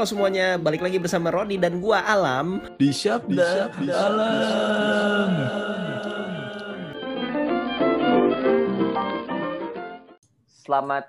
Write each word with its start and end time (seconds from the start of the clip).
Halo 0.00 0.16
semuanya, 0.16 0.56
balik 0.56 0.80
lagi 0.80 0.96
bersama 0.96 1.28
Rodi 1.28 1.60
dan 1.60 1.76
gua 1.76 2.00
Alam. 2.00 2.64
Di 2.80 2.88
Syabda 2.88 3.68
Dalam. 3.84 5.28
Selamat 10.48 11.04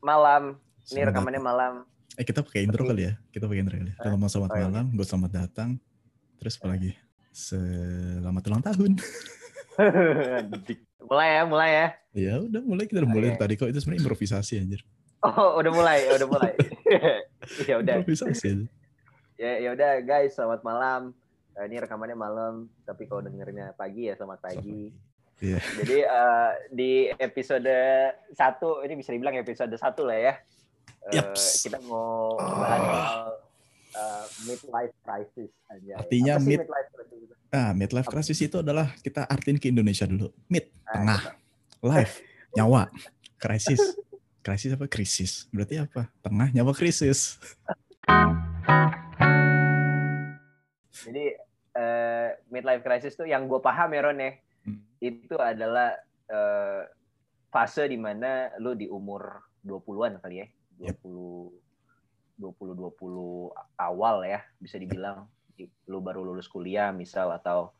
malam. 0.00 0.56
Ini 0.88 1.04
Selamat 1.04 1.08
rekamannya 1.12 1.42
malam. 1.44 1.72
Eh 2.16 2.24
kita 2.24 2.40
pakai 2.40 2.64
intro 2.64 2.88
kali 2.88 3.04
ya. 3.04 3.20
Kita 3.28 3.52
pakai 3.52 3.60
intro 3.60 3.76
kali. 3.76 3.92
ya. 3.92 4.00
Selamat 4.00 4.28
selamat 4.32 4.48
oh 4.48 4.56
iya. 4.56 4.64
malam, 4.64 4.84
gue 4.96 5.04
selamat 5.12 5.30
datang. 5.36 5.70
Terus 6.40 6.56
apa 6.56 6.66
lagi? 6.72 6.96
Selamat 7.36 8.42
ulang 8.48 8.64
tahun. 8.64 8.92
mulai 11.12 11.28
ya, 11.36 11.42
mulai 11.44 11.68
ya. 11.68 11.86
ya 12.16 12.34
udah 12.40 12.64
mulai 12.64 12.88
kita 12.88 13.04
udah 13.04 13.12
mulai 13.12 13.36
Oke. 13.36 13.44
tadi 13.44 13.60
kok 13.60 13.68
itu 13.68 13.76
sebenarnya 13.84 14.00
improvisasi 14.08 14.56
anjir. 14.56 14.80
Oh, 15.18 15.56
udah 15.56 15.72
mulai, 15.72 15.98
udah 16.08 16.28
mulai. 16.28 16.52
ya 17.68 17.80
udah. 17.80 18.04
Ya 19.36 19.52
ya 19.58 19.68
udah 19.72 20.00
guys, 20.00 20.32
selamat 20.32 20.60
malam. 20.62 21.12
Nah, 21.52 21.62
ini 21.64 21.76
rekamannya 21.76 22.14
malam, 22.14 22.54
tapi 22.84 23.04
kalau 23.04 23.20
dengernya 23.20 23.72
pagi 23.72 24.06
ya 24.06 24.14
selamat 24.14 24.40
pagi. 24.40 24.92
Iya. 25.36 25.60
Jadi 25.60 25.96
eh, 26.00 26.50
di 26.70 26.90
episode 27.12 27.68
satu 28.32 28.80
ini 28.80 28.96
bisa 28.96 29.12
dibilang 29.12 29.36
episode 29.36 29.72
satu 29.74 30.04
lah 30.04 30.16
ya. 30.16 30.34
Eh, 31.06 31.16
Yaps. 31.16 31.64
kita 31.64 31.80
mau 31.82 32.36
bahas 32.36 32.80
soal 32.80 33.26
eh, 33.92 34.24
midlife 34.46 34.94
crisis 35.00 35.50
aja. 35.66 35.92
Artinya 35.98 36.34
Apa 36.36 36.44
mid- 36.44 36.60
midlife 36.60 36.88
crisis? 36.92 37.18
itu? 37.18 37.34
Ah, 37.50 37.70
midlife 37.72 38.08
crisis 38.08 38.38
itu 38.38 38.56
adalah 38.60 38.92
kita 38.96 39.24
artiin 39.24 39.56
ke 39.56 39.68
Indonesia 39.68 40.04
dulu. 40.04 40.28
Mid, 40.46 40.68
Ah, 40.84 40.92
tengah, 40.94 41.20
life, 41.82 42.20
nyawa, 42.52 42.88
krisis. 43.36 43.80
Krisis 44.46 44.78
apa? 44.78 44.86
Krisis. 44.86 45.32
Berarti 45.50 45.82
apa? 45.82 46.06
Tengah, 46.22 46.54
nyawa, 46.54 46.70
krisis. 46.70 47.34
Jadi 51.02 51.34
eh, 51.74 52.28
midlife 52.46 52.86
crisis 52.86 53.18
tuh 53.18 53.26
yang 53.26 53.50
gue 53.50 53.58
paham 53.58 53.90
ya 53.90 54.06
Ron 54.06 54.22
ya, 54.22 54.32
Hmm. 54.66 54.82
itu 54.98 55.38
adalah 55.38 55.94
eh, 56.26 56.82
fase 57.54 57.86
di 57.86 57.94
mana 57.94 58.50
lu 58.58 58.74
di 58.74 58.90
umur 58.90 59.42
20-an 59.62 60.18
kali 60.22 60.42
ya. 60.42 60.46
Yep. 60.90 61.02
20 61.06 61.54
20 62.38 62.74
20 62.74 63.50
awal 63.78 64.16
ya 64.26 64.42
bisa 64.58 64.76
dibilang 64.78 65.26
lu 65.88 65.98
baru 66.02 66.26
lulus 66.26 66.50
kuliah 66.50 66.90
misal 66.92 67.32
atau 67.32 67.72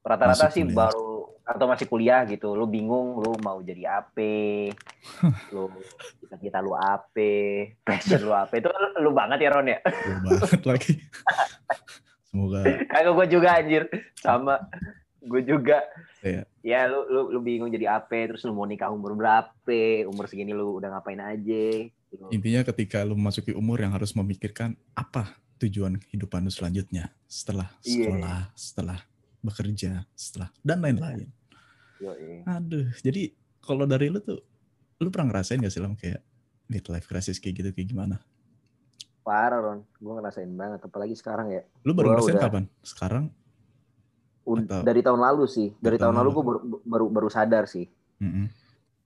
rata-rata 0.00 0.48
sih 0.48 0.62
kuliah. 0.64 0.88
baru 0.88 1.10
atau 1.46 1.64
masih 1.64 1.86
kuliah 1.86 2.26
gitu. 2.26 2.52
Lu 2.52 2.66
bingung 2.66 3.16
lu 3.16 3.38
mau 3.38 3.62
jadi 3.62 4.02
apa? 4.02 4.74
lu 5.54 5.70
cita-cita 6.18 6.58
lu 6.58 6.74
apa? 6.74 7.30
Passion 7.80 8.20
lu 8.20 8.34
apa? 8.34 8.52
Itu 8.52 8.66
kan 8.66 8.82
lu 8.98 9.14
banget 9.14 9.38
ya 9.40 9.50
Ron 9.50 9.70
ya. 9.70 9.78
Banget 10.20 10.62
lagi. 10.66 10.92
Semoga 12.26 12.60
Kagak 12.84 13.12
gue 13.14 13.26
juga 13.30 13.48
anjir 13.54 13.82
sama 14.14 14.60
gue 15.22 15.42
juga 15.42 15.80
Iya. 16.20 16.42
ya 16.60 16.80
lu, 16.84 17.06
lu 17.06 17.20
lu 17.30 17.40
bingung 17.40 17.70
jadi 17.70 17.96
apa 17.96 18.12
terus 18.26 18.42
lu 18.42 18.50
mau 18.50 18.66
nikah 18.66 18.90
umur 18.90 19.14
berapa 19.14 19.78
umur 20.04 20.26
segini 20.26 20.50
lu 20.50 20.76
udah 20.76 20.90
ngapain 20.92 21.16
aja 21.16 21.86
Lu- 22.12 22.30
Intinya 22.30 22.60
ketika 22.62 23.02
lu 23.02 23.14
memasuki 23.14 23.50
umur 23.50 23.78
yang 23.78 23.90
harus 23.90 24.10
memikirkan 24.12 24.74
apa 24.92 25.32
tujuan 25.56 25.96
kehidupan 25.96 26.42
lu 26.42 26.50
selanjutnya 26.50 27.08
setelah 27.24 27.70
Iya. 27.80 28.10
sekolah, 28.10 28.40
setelah 28.52 28.98
bekerja, 29.38 29.92
setelah 30.12 30.50
dan 30.60 30.78
lain-lain. 30.78 31.30
Yoi. 31.98 32.44
Aduh, 32.44 32.92
jadi 32.98 33.32
kalau 33.58 33.84
dari 33.84 34.06
lu 34.06 34.18
tuh 34.18 34.40
lu 34.96 35.08
pernah 35.08 35.30
ngerasain 35.30 35.58
gak 35.58 35.68
sih 35.68 35.78
Lam 35.78 35.92
kayak 35.92 36.20
midlife 36.66 37.04
crisis 37.04 37.36
kayak 37.36 37.54
gitu 37.56 37.70
kayak 37.72 37.88
gimana? 37.88 38.16
parah 39.22 39.58
Ron 39.58 39.80
gue 39.92 40.12
ngerasain 40.12 40.46
banget 40.48 40.78
apalagi 40.80 41.12
sekarang 41.12 41.50
ya 41.50 41.66
Lu 41.82 41.90
baru 41.90 42.06
Gua 42.06 42.12
ngerasain 42.14 42.32
udah- 42.32 42.44
kapan? 42.46 42.64
Sekarang? 42.80 43.24
Ud- 44.44 44.62
Atau- 44.62 44.86
dari 44.86 45.02
tahun 45.02 45.18
lalu 45.18 45.44
sih 45.46 45.74
dari 45.76 45.98
Tahun 45.98 46.14
tahun 46.14 46.16
lalu 46.16 46.22
lalu. 46.22 46.30
gue 46.30 46.44
baru, 46.46 46.60
baru 46.86 47.06
baru 47.10 47.28
sadar 47.28 47.66
sih 47.66 47.90
Mm-mm. 48.16 48.46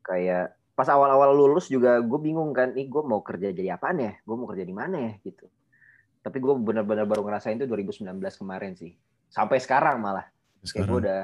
kayak 0.03 0.53
pas 0.71 0.85
awal-awal 0.87 1.33
lulus 1.33 1.67
juga 1.67 1.97
gue 1.99 2.19
bingung 2.19 2.53
kan 2.53 2.71
nih 2.71 2.85
gue 2.85 3.01
mau 3.01 3.21
kerja 3.21 3.49
jadi 3.49 3.75
apaan 3.75 3.97
ya 3.99 4.13
gue 4.15 4.35
mau 4.35 4.45
kerja 4.45 4.61
di 4.63 4.73
mana 4.73 4.97
ya 5.01 5.13
gitu 5.23 5.49
tapi 6.21 6.37
gue 6.37 6.53
benar-benar 6.55 7.05
baru 7.05 7.21
ngerasain 7.23 7.57
itu 7.57 7.65
2019 7.65 8.05
kemarin 8.37 8.73
sih 8.75 8.93
sampai 9.27 9.57
sekarang 9.57 9.97
malah 9.99 10.29
Kayak 10.29 10.37
gue 10.61 10.69
Sekarang 10.69 11.01
udah 11.01 11.21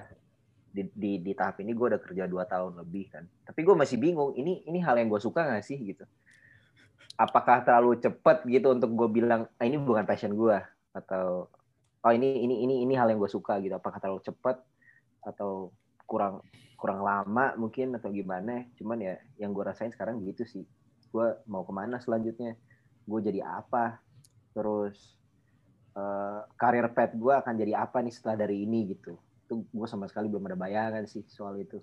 di, 0.77 0.83
di, 0.93 1.13
di 1.25 1.33
tahap 1.33 1.65
ini 1.65 1.73
gue 1.73 1.87
udah 1.97 2.01
kerja 2.05 2.29
dua 2.29 2.45
tahun 2.45 2.77
lebih 2.85 3.09
kan. 3.09 3.25
Tapi 3.49 3.61
gue 3.65 3.73
masih 3.73 3.97
bingung. 3.97 4.37
Ini 4.37 4.69
ini 4.69 4.79
hal 4.85 5.01
yang 5.01 5.09
gue 5.09 5.17
suka 5.17 5.49
gak 5.49 5.65
sih 5.65 5.81
gitu? 5.81 6.05
Apakah 7.17 7.65
terlalu 7.65 7.97
cepet 7.97 8.45
gitu 8.45 8.77
untuk 8.77 8.93
gue 8.93 9.09
bilang 9.09 9.49
ah, 9.57 9.65
ini 9.65 9.81
bukan 9.81 10.05
passion 10.05 10.37
gue 10.37 10.61
atau 10.93 11.49
oh 12.05 12.13
ini 12.13 12.45
ini 12.45 12.61
ini 12.69 12.75
ini 12.85 12.93
hal 12.93 13.09
yang 13.09 13.17
gue 13.17 13.33
suka 13.33 13.57
gitu? 13.65 13.73
Apakah 13.73 13.97
terlalu 13.97 14.21
cepet 14.21 14.61
atau 15.25 15.73
kurang 16.05 16.45
kurang 16.77 17.01
lama 17.01 17.57
mungkin 17.57 17.97
atau 17.97 18.13
gimana? 18.13 18.69
Cuman 18.77 19.01
ya 19.01 19.17
yang 19.41 19.57
gue 19.57 19.65
rasain 19.65 19.89
sekarang 19.89 20.21
gitu 20.29 20.45
sih. 20.45 20.69
Gue 21.09 21.33
mau 21.49 21.65
ke 21.65 21.73
mana 21.73 21.97
selanjutnya? 21.97 22.53
Gue 23.09 23.25
jadi 23.25 23.41
apa? 23.49 23.97
Terus 24.53 25.17
eh, 25.97 26.41
karir 26.61 26.93
pet 26.93 27.17
gue 27.17 27.33
akan 27.33 27.57
jadi 27.57 27.81
apa 27.81 28.05
nih 28.05 28.13
setelah 28.13 28.45
dari 28.45 28.69
ini 28.69 28.93
gitu? 28.93 29.17
Itu 29.47 29.63
gue 29.63 29.87
sama 29.87 30.11
sekali 30.11 30.27
belum 30.27 30.51
ada 30.51 30.59
bayangan 30.59 31.07
sih 31.07 31.23
soal 31.31 31.63
itu. 31.63 31.79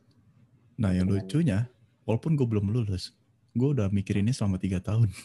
Nah 0.75 0.91
yang 0.91 1.07
Dengan- 1.07 1.23
lucunya, 1.23 1.59
walaupun 2.03 2.35
gue 2.35 2.43
belum 2.43 2.75
lulus, 2.75 3.15
gue 3.55 3.71
udah 3.71 3.87
mikir 3.87 4.19
ini 4.19 4.35
selama 4.35 4.59
tiga 4.59 4.83
tahun. 4.83 5.07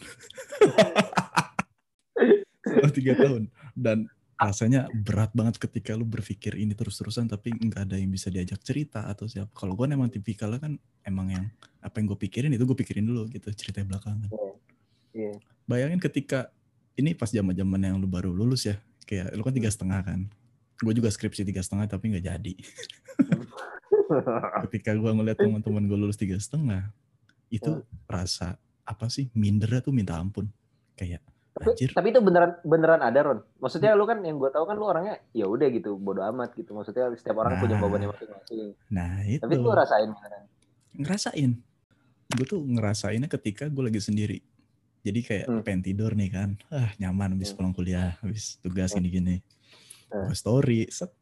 selama 2.63 2.91
tiga 2.95 3.13
tahun. 3.19 3.51
Dan 3.75 4.07
rasanya 4.39 4.87
berat 4.95 5.35
banget 5.35 5.59
ketika 5.59 5.99
lu 5.99 6.07
berpikir 6.07 6.55
ini 6.55 6.71
terus-terusan 6.71 7.27
tapi 7.27 7.51
nggak 7.51 7.91
ada 7.91 7.99
yang 7.99 8.07
bisa 8.07 8.31
diajak 8.31 8.63
cerita 8.63 9.03
atau 9.11 9.27
siapa. 9.27 9.51
Kalau 9.51 9.75
gue 9.75 9.83
emang 9.91 10.07
tipikalnya 10.07 10.63
kan 10.63 10.79
emang 11.03 11.27
yang 11.27 11.45
apa 11.83 11.99
yang 11.99 12.07
gue 12.15 12.19
pikirin 12.23 12.55
itu 12.55 12.63
gue 12.63 12.77
pikirin 12.79 13.03
dulu 13.03 13.27
gitu 13.27 13.51
cerita 13.51 13.83
belakangan. 13.83 14.31
Iya. 15.11 15.35
Bayangin 15.67 15.99
ketika 15.99 16.55
ini 16.95 17.11
pas 17.11 17.27
zaman 17.27 17.51
zaman 17.51 17.83
yang 17.83 17.99
lu 17.99 18.07
baru 18.07 18.31
lulus 18.31 18.63
ya, 18.63 18.79
kayak 19.03 19.35
lu 19.35 19.43
kan 19.43 19.51
tiga 19.51 19.67
setengah 19.67 19.99
kan. 20.07 20.31
Gue 20.79 20.93
juga 20.93 21.07
skripsi 21.07 21.43
tiga 21.43 21.59
setengah 21.59 21.87
tapi 21.87 22.09
nggak 22.09 22.25
jadi. 22.25 22.53
ketika 24.65 24.91
gue 24.91 25.11
ngeliat 25.11 25.37
teman-teman 25.37 25.85
gue 25.85 25.97
lulus 25.97 26.17
tiga 26.17 26.35
setengah 26.35 26.89
itu 27.47 27.69
rasa 28.05 28.57
apa 28.81 29.05
sih 29.07 29.29
mindernya 29.31 29.81
tuh 29.81 29.91
minta 29.91 30.17
ampun 30.17 30.49
kayak 30.95 31.21
tapi, 31.51 31.75
Anjir. 31.75 31.89
tapi 31.91 32.07
itu 32.09 32.19
beneran 32.19 32.51
beneran 32.63 33.01
ada 33.01 33.19
Ron. 33.21 33.39
Maksudnya 33.57 33.91
lu 33.91 34.05
kan 34.05 34.21
yang 34.21 34.37
gue 34.37 34.47
tahu 34.47 34.63
kan 34.63 34.73
lu 34.73 34.85
orangnya 34.85 35.19
ya 35.29 35.43
udah 35.43 35.67
gitu 35.67 35.93
bodo 35.93 36.23
amat 36.25 36.55
gitu. 36.55 36.71
Maksudnya 36.71 37.11
setiap 37.13 37.35
orang 37.37 37.59
punya 37.59 37.75
Nah. 37.75 37.83
bebannya 37.83 38.07
masing-masing. 38.07 38.69
nah 38.87 39.11
itu 39.23 39.41
Tapi 39.41 39.53
lu 39.55 39.69
rasain 39.69 40.09
beneran. 40.09 40.43
ngerasain 40.91 41.51
gue 42.29 42.45
tuh 42.45 42.61
ngerasainnya 42.61 43.29
ketika 43.29 43.65
gue 43.67 43.83
lagi 43.83 43.99
sendiri 43.99 44.39
jadi 44.99 45.19
kayak 45.19 45.45
Hmm. 45.45 45.61
pengen 45.61 45.81
tidur 45.83 46.11
nih 46.13 46.29
kan 46.29 46.49
ah 46.69 46.89
nyaman 46.95 47.33
habis 47.33 47.49
Hmm. 47.49 47.57
pulang 47.57 47.73
kuliah 47.73 48.17
habis 48.19 48.57
tugas 48.59 48.89
Hmm. 48.89 48.97
gini-gini 48.99 49.35
Hmm. 49.37 49.45
Gua 50.09 50.35
story 50.35 50.89
set. 50.89 51.13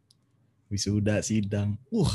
Wisuda 0.68 1.24
sidang. 1.24 1.80
Uh 1.92 2.12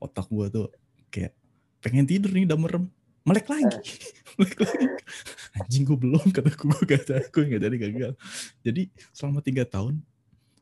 otak 0.00 0.28
gue 0.28 0.46
tuh 0.52 0.66
kayak 1.08 1.32
pengen 1.80 2.06
tidur 2.06 2.30
nih 2.32 2.46
udah 2.46 2.58
merem. 2.58 2.84
Melek 3.26 3.50
lagi. 3.50 3.80
Melek 4.38 4.58
lagi. 4.62 4.86
Anjing 5.58 5.82
gue 5.82 5.98
belum 5.98 6.26
kata 6.30 6.50
gue 6.52 6.78
gak 6.86 7.00
ada 7.08 7.16
gue 7.26 7.42
gak 7.42 7.62
jadi 7.62 7.76
gagal. 7.76 8.12
Jadi 8.62 8.82
selama 9.10 9.42
tiga 9.42 9.64
tahun 9.66 9.98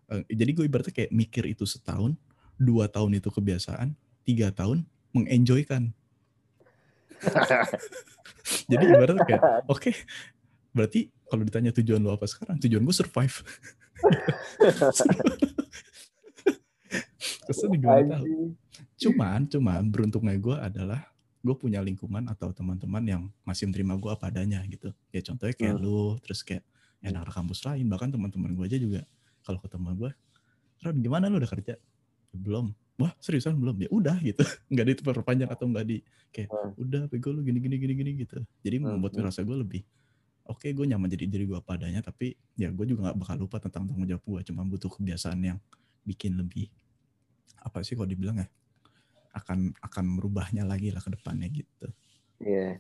eh, 0.09 0.25
jadi 0.33 0.51
gue 0.55 0.65
ibaratnya 0.65 0.95
kayak 0.95 1.13
mikir 1.13 1.45
itu 1.51 1.69
setahun 1.69 2.17
dua 2.57 2.89
tahun 2.89 3.19
itu 3.19 3.29
kebiasaan 3.29 3.93
tiga 4.25 4.55
tahun 4.55 4.87
mengenjoykan. 5.13 5.93
Jadi 8.71 8.85
ibaratnya 8.85 9.25
kayak 9.25 9.43
oke 9.65 9.91
berarti 10.77 11.09
kalau 11.31 11.43
ditanya 11.47 11.73
tujuan 11.73 12.05
lo 12.05 12.13
apa 12.13 12.29
sekarang? 12.29 12.61
Tujuan 12.61 12.85
gue 12.85 12.95
survive 12.95 13.41
kesan 17.45 17.71
gimana 17.77 18.21
tahu 18.21 18.55
cuman 18.97 19.41
cuman 19.49 19.83
beruntungnya 19.91 20.37
gue 20.39 20.57
adalah 20.57 21.01
gue 21.45 21.53
punya 21.61 21.85
lingkungan 21.85 22.25
atau 22.33 22.57
teman-teman 22.57 23.05
yang 23.05 23.23
masih 23.45 23.69
menerima 23.69 24.01
gue 24.01 24.11
apa 24.17 24.33
adanya 24.33 24.65
gitu. 24.65 24.89
Ya 25.13 25.21
contohnya 25.21 25.53
kayak 25.53 25.77
Hmm. 25.77 25.85
lu 25.85 26.17
terus 26.25 26.41
kayak 26.41 26.65
ya 27.05 27.13
anak 27.13 27.29
kampus 27.37 27.61
lain 27.69 27.85
bahkan 27.93 28.09
teman-teman 28.09 28.57
gue 28.57 28.65
aja 28.65 28.79
juga. 28.81 29.05
Kalau 29.45 29.61
ketemu 29.61 29.93
gue 29.93 30.11
Ron 30.81 30.97
gimana 31.05 31.29
lu 31.29 31.37
udah 31.37 31.51
kerja? 31.53 31.77
Belum. 32.33 32.73
Wah 32.97 33.13
seriusan 33.21 33.61
belum? 33.61 33.77
Ya 33.77 33.89
udah 33.93 34.17
gitu. 34.25 34.41
Nggak 34.73 35.05
diperpanjang 35.05 35.51
atau 35.53 35.69
nggak 35.69 35.85
di 35.85 36.01
kayak 36.33 36.49
Hmm. 36.49 36.73
udah 36.81 37.03
bego 37.13 37.29
lu 37.37 37.45
gini 37.45 37.61
gini 37.61 37.77
gini 37.77 37.93
gini 37.93 38.11
gitu. 38.25 38.41
Jadi 38.65 38.77
Hmm, 38.81 38.97
membuat 38.97 39.13
hmm. 39.13 39.29
rasa 39.29 39.45
gue 39.45 39.57
lebih 39.61 39.83
oke 40.45 40.67
gue 40.69 40.87
nyaman 40.87 41.09
jadi 41.09 41.25
diri 41.25 41.45
gue 41.45 41.57
apa 41.57 41.77
adanya 41.77 42.01
tapi 42.01 42.37
ya 42.55 42.69
gue 42.69 42.85
juga 42.85 43.11
nggak 43.11 43.17
bakal 43.17 43.37
lupa 43.41 43.57
tentang 43.59 43.89
tanggung 43.89 44.05
jawab 44.05 44.23
gue 44.23 44.41
cuma 44.49 44.61
butuh 44.63 44.91
kebiasaan 44.91 45.41
yang 45.41 45.59
bikin 46.05 46.37
lebih 46.37 46.69
apa 47.61 47.81
sih 47.81 47.97
kalau 47.97 48.05
dibilang 48.05 48.39
ya 48.39 48.49
akan 49.35 49.73
akan 49.81 50.05
merubahnya 50.07 50.63
lagi 50.63 50.93
lah 50.93 51.01
ke 51.01 51.11
depannya 51.11 51.49
gitu 51.49 51.89
Iya. 52.39 52.77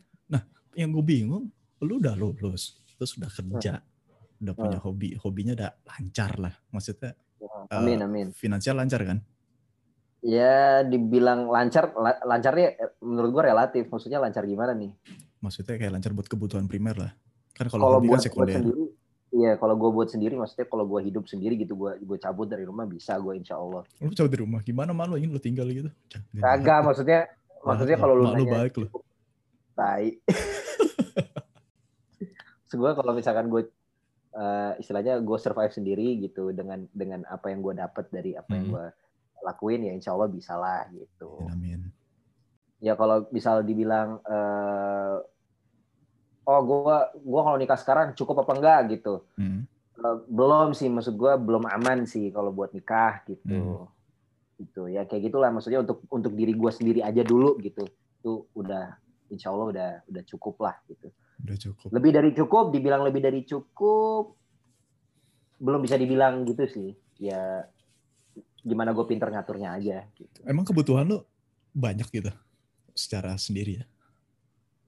yang 0.74 0.90
gue 0.90 1.04
bingung 1.06 1.48
lu 1.80 2.02
udah 2.02 2.18
lulus 2.18 2.82
terus 2.98 3.14
udah 3.14 3.30
kerja 3.30 3.78
udah 4.42 4.54
punya 4.54 4.78
hobi 4.82 5.14
hobinya 5.14 5.54
udah 5.54 5.70
lancar 5.86 6.36
lah 6.36 6.52
maksudnya 6.68 7.14
eh, 7.40 7.70
Amin 7.70 8.02
amin. 8.02 8.26
finansial 8.34 8.76
lancar 8.76 9.02
kan 9.02 9.18
Ya 10.24 10.80
dibilang 10.80 11.52
lancar, 11.52 11.92
la- 11.94 12.16
lancarnya 12.24 12.80
eh, 12.80 12.96
menurut 13.04 13.28
gua 13.28 13.44
relatif. 13.44 13.92
Maksudnya 13.92 14.16
lancar 14.16 14.48
gimana 14.48 14.72
nih? 14.72 14.88
maksudnya 15.36 15.76
kayak 15.76 15.92
lancar 15.92 16.16
buat 16.16 16.24
kebutuhan 16.24 16.64
primer 16.64 16.96
lah 16.96 17.12
kan 17.54 17.66
kalau 17.70 17.98
hobi 17.98 18.10
buat, 18.10 18.18
kan 18.18 18.18
buat 18.18 18.22
sekunder 18.26 18.54
sendiri, 18.58 18.84
iya 19.30 19.52
kalau 19.54 19.74
gua 19.78 19.90
buat 19.94 20.08
sendiri, 20.10 20.34
maksudnya 20.34 20.66
kalau 20.66 20.84
gua 20.84 21.00
hidup 21.00 21.24
sendiri 21.30 21.54
gitu, 21.56 21.78
gua 21.78 21.94
gua 22.02 22.18
cabut 22.18 22.50
dari 22.50 22.66
rumah 22.66 22.84
bisa 22.84 23.14
gua 23.22 23.38
insya 23.38 23.54
Allah. 23.56 23.86
lu 24.02 24.10
coba 24.10 24.28
di 24.28 24.38
rumah 24.42 24.60
gimana 24.60 24.90
malu 24.90 25.14
ingin 25.14 25.30
lu 25.30 25.38
tinggal 25.38 25.70
gitu. 25.70 25.90
Kagak, 26.36 26.82
maksudnya 26.82 27.30
maksudnya 27.62 27.96
kalau 27.96 28.14
lu 28.18 28.24
Mak 28.26 28.34
lu 28.34 28.44
nanya, 28.44 28.52
baik 28.58 28.74
lu 28.82 28.86
tai. 29.74 30.18
Gua 32.74 32.90
kalau 32.90 33.14
misalkan 33.14 33.46
gue 33.46 33.70
eh, 34.34 34.72
istilahnya 34.82 35.22
gue 35.22 35.38
survive 35.38 35.70
sendiri 35.70 36.18
gitu 36.26 36.50
dengan 36.50 36.82
dengan 36.90 37.22
apa 37.30 37.54
yang 37.54 37.62
gue 37.62 37.74
dapat 37.78 38.10
dari 38.10 38.34
apa 38.34 38.50
yang 38.50 38.66
Hmm. 38.66 38.74
gue 38.74 38.86
lakuin 39.46 39.86
ya 39.86 39.92
insya 39.94 40.10
Allah 40.10 40.26
bisa 40.26 40.58
lah 40.58 40.82
gitu. 40.90 41.38
amin 41.54 41.86
ya 42.82 42.98
kalau 42.98 43.30
misal 43.30 43.62
dibilang 43.62 44.18
eh, 44.26 45.14
oh 46.44 46.60
gua 46.64 47.10
gua 47.16 47.40
kalau 47.48 47.58
nikah 47.58 47.78
sekarang 47.80 48.06
cukup 48.12 48.44
apa 48.44 48.52
enggak 48.56 48.80
gitu. 49.00 49.24
Hmm. 49.36 49.64
Eh, 49.94 50.16
belum 50.28 50.76
sih 50.76 50.88
maksud 50.92 51.16
gua 51.16 51.40
belum 51.40 51.64
aman 51.68 52.04
sih 52.04 52.28
kalau 52.30 52.52
buat 52.52 52.72
nikah 52.76 53.24
Hmm. 53.24 53.28
gitu 53.32 53.58
gitu 54.54 54.86
ya 54.86 55.02
kayak 55.02 55.34
gitulah 55.34 55.50
maksudnya 55.50 55.82
untuk 55.82 56.06
untuk 56.14 56.30
diri 56.38 56.54
gua 56.54 56.70
sendiri 56.70 57.00
aja 57.02 57.24
dulu 57.26 57.58
gitu. 57.58 57.84
Itu 58.20 58.46
udah 58.54 58.94
insya 59.32 59.50
Allah 59.50 59.66
udah 59.72 59.90
udah 60.06 60.22
cukup 60.28 60.54
lah 60.62 60.76
gitu. 60.86 61.10
Udah 61.42 61.56
cukup. 61.58 61.88
Lebih 61.90 62.10
dari 62.14 62.30
cukup 62.36 62.64
dibilang 62.70 63.02
lebih 63.02 63.20
dari 63.24 63.42
cukup 63.42 64.36
belum 65.58 65.80
bisa 65.82 65.96
dibilang 65.98 66.44
gitu 66.46 66.64
sih. 66.68 66.90
Ya 67.18 67.66
gimana 68.64 68.96
gue 68.96 69.04
pinter 69.04 69.28
ngaturnya 69.28 69.76
aja 69.76 70.08
gitu. 70.16 70.40
Emang 70.48 70.64
kebutuhan 70.64 71.04
lu 71.04 71.20
banyak 71.74 72.06
gitu 72.14 72.30
secara 72.94 73.34
sendiri 73.34 73.82
ya 73.82 73.84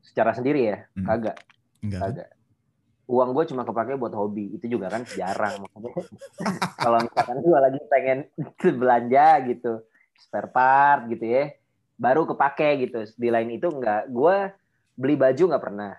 secara 0.07 0.31
sendiri 0.31 0.71
ya 0.71 0.79
Hmm. 0.95 1.05
kagak 1.05 1.37
enggak? 1.83 2.01
Kagak. 2.01 2.29
Uang 3.07 3.31
gue 3.39 3.45
cuma 3.47 3.63
kepake 3.63 3.95
buat 3.95 4.11
hobi. 4.11 4.59
Itu 4.59 4.67
juga 4.67 4.91
kan 4.91 5.07
jarang. 5.15 5.63
Makanya 5.63 5.91
kalau 6.83 6.99
misalkan 7.07 7.39
gue 7.39 7.59
lagi 7.59 7.81
pengen 7.87 8.19
belanja 8.83 9.27
gitu, 9.47 9.73
spare 10.19 10.51
part 10.51 11.07
gitu 11.07 11.23
ya, 11.23 11.55
baru 11.95 12.27
kepake 12.27 12.83
gitu. 12.83 13.07
Di 13.15 13.31
lain 13.31 13.55
itu 13.55 13.71
enggak. 13.71 14.11
Gue 14.11 14.51
beli 14.99 15.15
baju 15.15 15.43
nggak 15.55 15.63
pernah. 15.63 15.95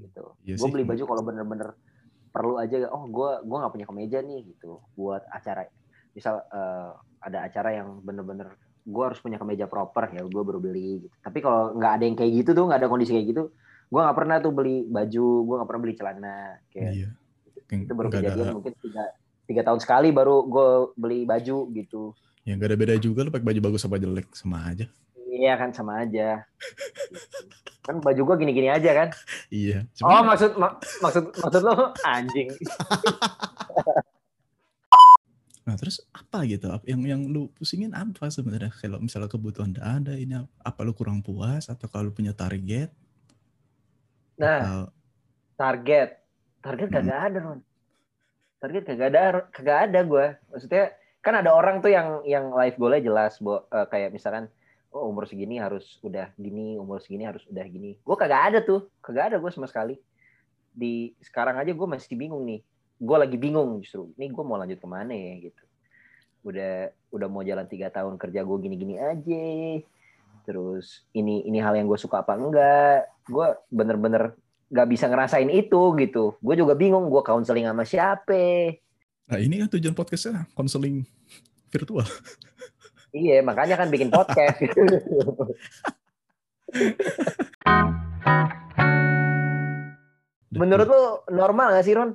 Gitu. 0.00 0.24
Iya 0.48 0.56
gue 0.56 0.68
beli 0.72 0.84
baju 0.88 1.02
kalau 1.04 1.22
bener-bener 1.24 1.68
perlu 2.32 2.56
aja. 2.56 2.88
Oh 2.96 3.04
gue 3.04 3.30
gue 3.44 3.56
nggak 3.60 3.72
punya 3.76 3.84
kemeja 3.84 4.18
nih 4.24 4.56
gitu. 4.56 4.80
Buat 4.96 5.28
acara. 5.28 5.68
Misal 6.16 6.40
eh, 6.48 6.90
ada 7.20 7.38
acara 7.44 7.76
yang 7.76 8.00
bener-bener 8.00 8.56
gue 8.86 9.02
harus 9.02 9.18
punya 9.18 9.34
kemeja 9.34 9.66
proper 9.66 10.08
ya 10.08 10.22
gue 10.22 10.42
baru 10.42 10.56
beli 10.56 11.02
gitu. 11.02 11.16
Tapi 11.18 11.38
kalau 11.40 11.74
nggak 11.74 11.92
ada 11.92 12.04
yang 12.04 12.14
kayak 12.14 12.32
gitu 12.36 12.50
tuh 12.52 12.64
nggak 12.64 12.78
ada 12.78 12.86
kondisi 12.86 13.10
kayak 13.10 13.26
gitu, 13.28 13.42
gue 13.84 14.00
nggak 14.00 14.14
pernah 14.14 14.36
tuh 14.38 14.50
beli 14.50 14.86
baju, 14.86 15.26
gue 15.42 15.54
nggak 15.54 15.68
pernah 15.68 15.82
beli 15.82 15.94
celana. 15.94 16.38
Kayak 16.68 16.92
iya 16.94 17.08
itu 17.66 17.92
baru 17.92 18.08
ada- 18.08 18.16
kejadian 18.22 18.46
mungkin 18.54 18.72
tiga 18.78 19.04
tiga 19.44 19.62
tahun 19.62 19.80
sekali 19.80 20.08
baru 20.10 20.36
gue 20.44 20.68
beli 20.94 21.20
baju 21.22 21.66
gitu. 21.72 22.14
ya 22.42 22.54
nggak 22.54 22.68
ada 22.68 22.78
beda 22.78 22.94
juga 22.96 23.20
lu 23.20 23.30
pakai 23.30 23.42
baju 23.44 23.60
bagus 23.64 23.82
apa 23.82 23.98
jelek 23.98 24.30
sama 24.32 24.62
aja 24.64 24.86
Iya 25.28 25.52
kan 25.54 25.68
sama 25.68 26.00
aja. 26.00 26.46
kan 27.82 27.98
baju 27.98 28.20
gue 28.24 28.36
gini-gini 28.38 28.66
aja 28.66 28.88
kan. 28.94 29.08
iya 29.48 29.84
Oh 30.00 30.08
Cuman 30.08 30.30
maksud 30.30 30.50
mak- 30.54 30.78
maksud 31.00 31.24
maksud 31.36 31.60
lo 31.60 31.74
anjing. 32.02 32.48
nah 35.66 35.74
terus 35.74 35.98
apa 36.14 36.46
gitu 36.46 36.70
yang 36.86 37.02
yang 37.02 37.22
lu 37.26 37.50
pusingin 37.52 37.90
apa 37.90 38.30
sebenarnya 38.30 38.70
kalau 38.70 39.02
misalnya 39.02 39.26
kebutuhan 39.26 39.74
udah 39.74 39.98
ada 39.98 40.14
ini 40.14 40.38
apa, 40.38 40.46
apa 40.62 40.80
lu 40.86 40.94
kurang 40.94 41.20
puas 41.20 41.66
atau 41.66 41.90
kalau 41.90 42.08
punya 42.08 42.30
target 42.30 42.94
Nah 44.36 44.60
atau- 44.62 44.90
target 45.56 46.10
target 46.60 46.88
Hmm. 46.88 46.96
kagak 46.98 47.18
ada 47.24 47.38
Ron. 47.40 47.60
Target 48.56 48.82
kagak 48.84 49.08
ada 49.10 49.22
kagak 49.48 49.78
ada 49.88 50.00
gue. 50.02 50.26
Maksudnya 50.50 50.84
kan 51.18 51.34
ada 51.34 51.50
orang 51.50 51.80
tuh 51.80 51.88
yang 51.88 52.20
yang 52.22 52.52
life 52.52 52.76
goalnya 52.76 53.00
jelas, 53.02 53.40
Bo. 53.40 53.64
Eh, 53.66 53.86
kayak 53.88 54.12
misalkan 54.12 54.46
oh 54.92 55.08
umur 55.08 55.24
segini 55.24 55.56
harus 55.56 55.98
udah 56.00 56.36
gini, 56.36 56.76
umur 56.76 57.00
segini 57.00 57.24
harus 57.24 57.42
udah 57.48 57.64
gini. 57.64 57.96
Gue 57.96 58.16
kagak 58.16 58.42
ada 58.52 58.58
tuh, 58.60 58.92
kagak 59.00 59.32
ada 59.32 59.36
gue 59.40 59.50
sama 59.50 59.64
sekali. 59.64 59.96
Di 60.70 61.16
sekarang 61.24 61.56
aja 61.56 61.72
gue 61.72 61.86
masih 61.88 62.12
bingung 62.12 62.44
nih. 62.44 62.60
Gue 62.96 63.16
lagi 63.20 63.36
bingung 63.36 63.80
justru. 63.84 64.12
Ini 64.16 64.32
gue 64.32 64.44
mau 64.44 64.56
lanjut 64.56 64.80
ke 64.80 64.88
mana 64.88 65.12
ya 65.12 65.32
gitu. 65.48 65.62
Udah 66.46 66.90
udah 67.12 67.28
mau 67.28 67.44
jalan 67.44 67.66
tiga 67.68 67.92
tahun 67.92 68.16
kerja 68.16 68.44
gue 68.44 68.56
gini-gini 68.62 68.96
aja. 68.96 69.46
Terus 70.48 71.04
ini 71.12 71.44
ini 71.44 71.58
hal 71.60 71.76
yang 71.76 71.86
gue 71.90 71.98
suka 72.00 72.24
apa 72.24 72.38
enggak? 72.38 73.10
Gue 73.28 73.52
bener-bener 73.68 74.36
nggak 74.72 74.88
bisa 74.88 75.06
ngerasain 75.06 75.50
itu 75.52 75.92
gitu. 76.00 76.40
Gue 76.40 76.54
juga 76.56 76.72
bingung. 76.72 77.12
Gue 77.12 77.20
counseling 77.24 77.68
sama 77.68 77.84
siapa? 77.84 78.74
nah 79.26 79.42
ini 79.42 79.58
kan 79.58 79.66
tujuan 79.74 79.90
podcastnya 79.90 80.46
konseling 80.54 81.02
virtual 81.74 82.06
Iya, 83.16 83.40
makanya 83.40 83.80
kan 83.80 83.88
bikin 83.88 84.12
podcast. 84.12 84.60
Menurut 90.52 90.84
lu 90.84 91.02
normal 91.32 91.72
gak 91.80 91.84
sih 91.88 91.96
Ron? 91.96 92.12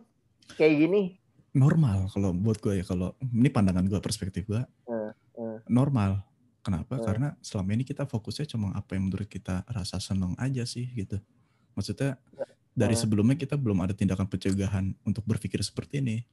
Kayak 0.55 0.75
gini? 0.79 1.03
normal 1.51 2.07
kalau 2.07 2.31
buat 2.31 2.63
gue 2.63 2.79
ya 2.79 2.85
kalau 2.87 3.11
ini 3.19 3.51
pandangan 3.51 3.83
gue 3.83 3.99
perspektif 3.99 4.47
gue 4.47 4.63
Eh, 4.87 5.11
eh. 5.35 5.57
normal 5.67 6.23
kenapa 6.61 6.95
Eh. 6.95 7.03
karena 7.03 7.35
selama 7.43 7.75
ini 7.75 7.83
kita 7.83 8.07
fokusnya 8.07 8.47
cuma 8.47 8.71
apa 8.71 8.95
yang 8.95 9.11
menurut 9.11 9.27
kita 9.27 9.67
rasa 9.67 9.99
seneng 9.99 10.31
aja 10.39 10.63
sih 10.63 10.87
gitu 10.87 11.19
maksudnya 11.75 12.15
dari 12.71 12.95
Eh. 12.95 12.99
sebelumnya 12.99 13.35
kita 13.35 13.59
belum 13.59 13.83
ada 13.83 13.91
tindakan 13.91 14.31
pencegahan 14.31 14.95
untuk 15.03 15.27
berpikir 15.27 15.59
seperti 15.59 15.99
ini 15.99 16.23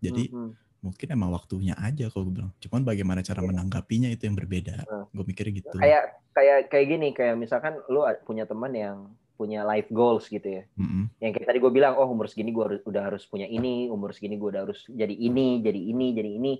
jadi 0.00 0.32
Mhm. 0.32 0.50
mungkin 0.80 1.08
emang 1.12 1.28
waktunya 1.30 1.76
aja 1.76 2.08
kalau 2.08 2.32
gue 2.32 2.40
bilang 2.40 2.52
cuman 2.56 2.80
bagaimana 2.84 3.20
cara 3.20 3.44
Iya. 3.44 3.48
menanggapinya 3.52 4.08
itu 4.08 4.24
yang 4.24 4.36
berbeda 4.40 4.80
Eh. 4.80 5.04
gue 5.12 5.24
mikirnya 5.28 5.60
gitu 5.60 5.76
Kayak 5.76 6.04
kayak 6.32 6.58
kayak 6.66 6.86
gini, 6.88 7.08
kayak 7.12 7.36
misalkan 7.36 7.76
lu 7.86 8.00
punya 8.24 8.42
teman 8.42 8.72
yang 8.72 9.12
punya 9.34 9.66
life 9.66 9.90
goals 9.90 10.30
gitu 10.30 10.62
ya. 10.62 10.64
Mm-mm. 10.78 11.10
Yang 11.18 11.32
kayak 11.40 11.46
tadi 11.50 11.58
gue 11.62 11.72
bilang, 11.72 11.94
oh 11.98 12.08
umur 12.10 12.30
segini 12.30 12.50
gue 12.50 12.64
harus, 12.64 12.80
udah 12.86 13.02
harus 13.12 13.22
punya 13.26 13.46
ini, 13.46 13.90
umur 13.90 14.14
segini 14.14 14.38
gue 14.38 14.48
udah 14.54 14.62
harus 14.66 14.86
jadi 14.90 15.14
ini, 15.14 15.60
jadi 15.62 15.80
ini, 15.80 16.06
jadi 16.14 16.30
ini. 16.30 16.52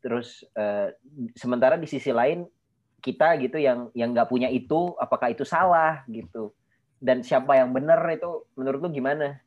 Terus 0.00 0.46
eh, 0.54 0.94
sementara 1.34 1.74
di 1.80 1.86
sisi 1.90 2.14
lain 2.14 2.46
kita 3.04 3.36
gitu 3.42 3.60
yang 3.60 3.92
yang 3.92 4.14
nggak 4.14 4.28
punya 4.30 4.48
itu, 4.48 4.94
apakah 4.96 5.34
itu 5.34 5.42
salah 5.42 6.02
gitu? 6.08 6.54
Dan 6.98 7.20
siapa 7.20 7.58
yang 7.60 7.74
benar 7.74 8.00
itu 8.08 8.48
menurut 8.56 8.80
lu 8.80 8.90
gimana? 8.94 9.44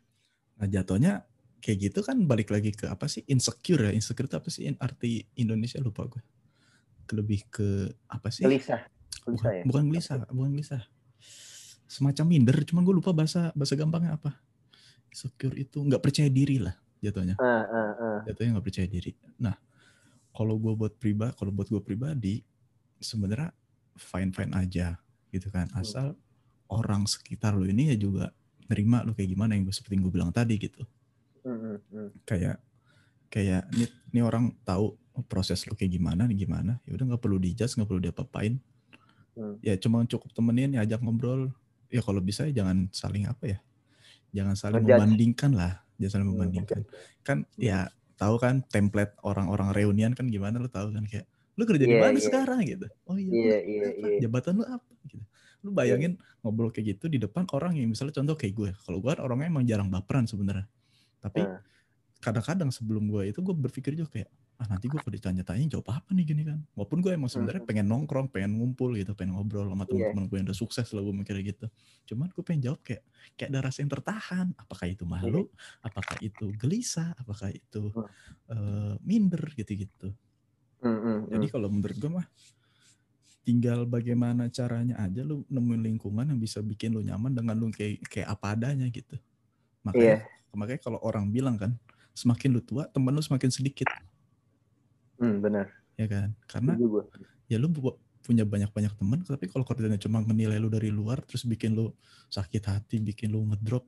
nah 0.58 0.66
jatuhnya 0.66 1.22
kayak 1.62 1.78
gitu 1.90 2.00
kan 2.02 2.18
balik 2.26 2.50
lagi 2.50 2.74
ke 2.74 2.90
apa 2.90 3.06
sih 3.06 3.22
insecure 3.30 3.90
ya 3.90 3.92
insecure 3.94 4.26
itu 4.26 4.38
apa 4.38 4.50
sih 4.50 4.66
In- 4.66 4.82
arti 4.82 5.26
Indonesia 5.38 5.78
lupa 5.78 6.10
gue 6.10 6.22
lebih 7.14 7.46
ke 7.48 7.94
apa 8.10 8.28
sih 8.34 8.44
Gelisah, 8.44 8.82
gelisah 9.24 9.52
ya. 9.54 9.64
bukan, 9.64 9.70
bukan 9.70 9.84
gelisah 9.94 10.16
bukan 10.34 10.52
gelisah 10.58 10.82
semacam 11.88 12.26
minder 12.28 12.58
cuman 12.68 12.84
gue 12.84 12.96
lupa 12.96 13.12
bahasa 13.12 13.50
bahasa 13.56 13.74
gampangnya 13.74 14.16
apa 14.16 14.36
insecure 15.10 15.56
itu 15.56 15.80
nggak 15.82 16.04
percaya 16.04 16.28
diri 16.28 16.60
lah 16.60 16.76
jatuhnya 17.00 17.36
Eh, 17.40 17.64
eh, 17.64 17.92
eh. 17.98 18.18
jatuhnya 18.28 18.60
nggak 18.60 18.66
percaya 18.68 18.88
diri 18.88 19.12
nah 19.40 19.56
kalau 20.32 20.60
gue 20.60 20.74
buat 20.76 20.94
pribadi 21.00 21.34
kalau 21.34 21.50
buat 21.50 21.68
gue 21.68 21.82
pribadi 21.82 22.36
sebenarnya 23.00 23.50
fine 23.96 24.32
fine 24.36 24.54
aja 24.54 25.00
gitu 25.32 25.48
kan 25.50 25.68
Hmm. 25.72 25.82
asal 25.82 26.08
orang 26.68 27.08
sekitar 27.08 27.56
lo 27.56 27.64
ini 27.64 27.90
ya 27.92 27.98
juga 27.98 28.30
nerima 28.68 29.02
lo 29.02 29.16
kayak 29.16 29.32
gimana 29.32 29.56
yang 29.56 29.64
gue 29.64 29.76
seperti 29.76 29.98
gue 29.98 30.12
bilang 30.12 30.30
tadi 30.30 30.60
gitu 30.60 30.84
Mm, 31.48 31.56
mm, 31.56 31.78
mm. 31.96 32.10
kayak 32.28 32.60
kayak 33.32 33.64
ini, 33.72 33.88
ini 34.12 34.20
orang 34.20 34.52
tahu 34.68 35.00
proses 35.32 35.64
lo 35.64 35.80
kayak 35.80 35.96
gimana 35.96 36.28
nih 36.28 36.44
gimana 36.44 36.84
ya 36.84 37.00
udah 37.00 37.16
nggak 37.16 37.24
perlu 37.24 37.40
dijudge 37.40 37.80
nggak 37.80 37.88
perlu 37.88 38.02
diapa-apain 38.04 38.60
Hmm. 39.38 39.54
ya 39.62 39.78
cuma 39.78 40.02
cukup 40.04 40.34
temenin 40.34 40.74
ya 40.74 40.82
ajak 40.82 40.98
ngobrol 40.98 41.54
ya 41.88 42.02
kalau 42.02 42.20
bisa 42.20 42.44
ya 42.46 42.64
jangan 42.64 42.88
saling 42.92 43.26
apa 43.26 43.44
ya 43.48 43.60
jangan 44.30 44.56
saling 44.56 44.82
Ngejudge. 44.82 44.92
membandingkan 44.94 45.52
lah 45.52 45.74
jangan 45.98 46.12
saling 46.12 46.26
Hmm, 46.26 46.34
membandingkan 46.36 46.82
kan 47.22 47.38
ya 47.56 47.88
tahu 48.16 48.36
kan 48.38 48.66
template 48.66 49.14
orang-orang 49.22 49.72
reunian 49.72 50.12
kan 50.12 50.26
gimana 50.26 50.58
lo 50.58 50.68
tahu 50.68 50.92
kan 50.92 51.04
kayak 51.04 51.26
lu 51.54 51.64
kerja 51.64 51.84
di 51.84 51.90
Iya, 51.90 52.02
mana 52.04 52.14
iya. 52.14 52.22
sekarang 52.22 52.60
gitu 52.64 52.88
oh 53.06 53.16
iya, 53.16 53.26
lu 53.26 53.34
Iya, 53.34 53.58
iya, 53.62 53.88
apa? 53.90 54.06
iya. 54.08 54.20
jabatan 54.22 54.54
lu 54.56 54.66
apa 54.66 54.92
gitu 55.04 55.26
lu 55.58 55.70
bayangin 55.72 56.14
ngobrol 56.40 56.70
kayak 56.70 56.96
gitu 56.96 57.06
di 57.08 57.18
depan 57.18 57.50
orang 57.50 57.74
yang 57.74 57.90
misalnya 57.90 58.14
contoh 58.14 58.36
kayak 58.36 58.54
gue 58.54 58.70
kalau 58.80 58.98
gue 59.00 59.10
kan 59.10 59.20
orangnya 59.20 59.48
emang 59.50 59.66
jarang 59.66 59.88
baperan 59.88 60.26
sebenarnya 60.26 60.70
tapi 61.20 61.42
Hmm. 61.42 61.58
kadang-kadang 62.18 62.70
sebelum 62.70 63.08
gue 63.08 63.30
itu 63.30 63.40
gue 63.40 63.54
berpikir 63.54 63.94
juga 63.94 64.10
kayak 64.12 64.30
ah 64.58 64.66
nanti 64.66 64.90
gue 64.90 64.98
kalau 64.98 65.14
ditanya-tanya 65.14 65.70
jawab 65.70 66.02
apa 66.02 66.10
nih 66.18 66.34
gini 66.34 66.42
kan 66.42 66.58
walaupun 66.74 66.98
gue 67.06 67.14
emang 67.14 67.30
sebenarnya 67.30 67.62
Mhm. 67.62 67.70
pengen 67.70 67.86
nongkrong 67.86 68.28
pengen 68.34 68.58
ngumpul 68.58 68.98
gitu 68.98 69.14
pengen 69.14 69.38
ngobrol 69.38 69.70
sama 69.70 69.86
Iya. 69.86 70.10
teman-teman 70.10 70.24
gue 70.26 70.38
yang 70.42 70.48
udah 70.50 70.58
sukses 70.58 70.88
lah 70.98 71.02
gue 71.06 71.14
mikirnya 71.14 71.44
gitu 71.46 71.66
cuman 72.10 72.28
gue 72.34 72.42
pengen 72.42 72.62
jawab 72.66 72.82
kayak 72.82 73.06
kayak 73.38 73.50
ada 73.54 73.60
rasa 73.70 73.78
yang 73.86 73.92
tertahan 73.94 74.48
apakah 74.58 74.86
itu 74.90 75.04
malu 75.06 75.46
apakah 75.80 76.18
itu 76.20 76.50
gelisah 76.58 77.14
apakah 77.16 77.54
itu 77.54 77.94
Hmm. 77.94 78.10
eh, 78.50 78.94
minder 79.06 79.44
gitu-gitu 79.54 80.10
Hmm, 80.82 80.90
hmm, 80.90 81.02
hmm. 81.06 81.22
jadi 81.38 81.46
kalau 81.50 81.68
menurut 81.70 81.98
gue 81.98 82.12
mah 82.12 82.28
tinggal 83.42 83.86
bagaimana 83.86 84.50
caranya 84.50 85.00
aja 85.00 85.24
lu 85.24 85.46
nemuin 85.48 85.82
lingkungan 85.86 86.28
yang 86.28 86.38
bisa 86.38 86.60
bikin 86.60 86.92
lu 86.92 87.00
nyaman 87.00 87.32
dengan 87.32 87.56
lu 87.56 87.70
kayak 87.72 88.04
kayak 88.10 88.28
apa 88.28 88.58
adanya 88.58 88.90
gitu 88.90 89.16
makanya 89.86 90.26
Iya. 90.26 90.52
makanya 90.52 90.82
kalau 90.82 91.00
orang 91.00 91.30
bilang 91.30 91.56
kan 91.56 91.78
semakin 92.12 92.58
lu 92.58 92.62
tua 92.62 92.90
teman 92.90 93.14
lu 93.14 93.22
semakin 93.22 93.48
sedikit 93.48 93.88
Hmm, 95.18 95.42
benar. 95.42 95.66
ya 95.98 96.06
kan 96.06 96.30
karena 96.46 96.78
ya 97.46 97.58
lu 97.58 97.74
punya 98.22 98.44
banyak-banyak 98.44 98.94
teman 98.94 99.20
tapi 99.22 99.48
kalau 99.48 99.64
kerjanya 99.64 99.98
cuma 99.98 100.22
menilai 100.22 100.58
lu 100.58 100.68
dari 100.68 100.90
luar 100.90 101.24
terus 101.24 101.42
bikin 101.42 101.74
lu 101.74 101.90
sakit 102.28 102.62
hati 102.62 103.00
bikin 103.00 103.32
lu 103.32 103.42
ngedrop 103.48 103.82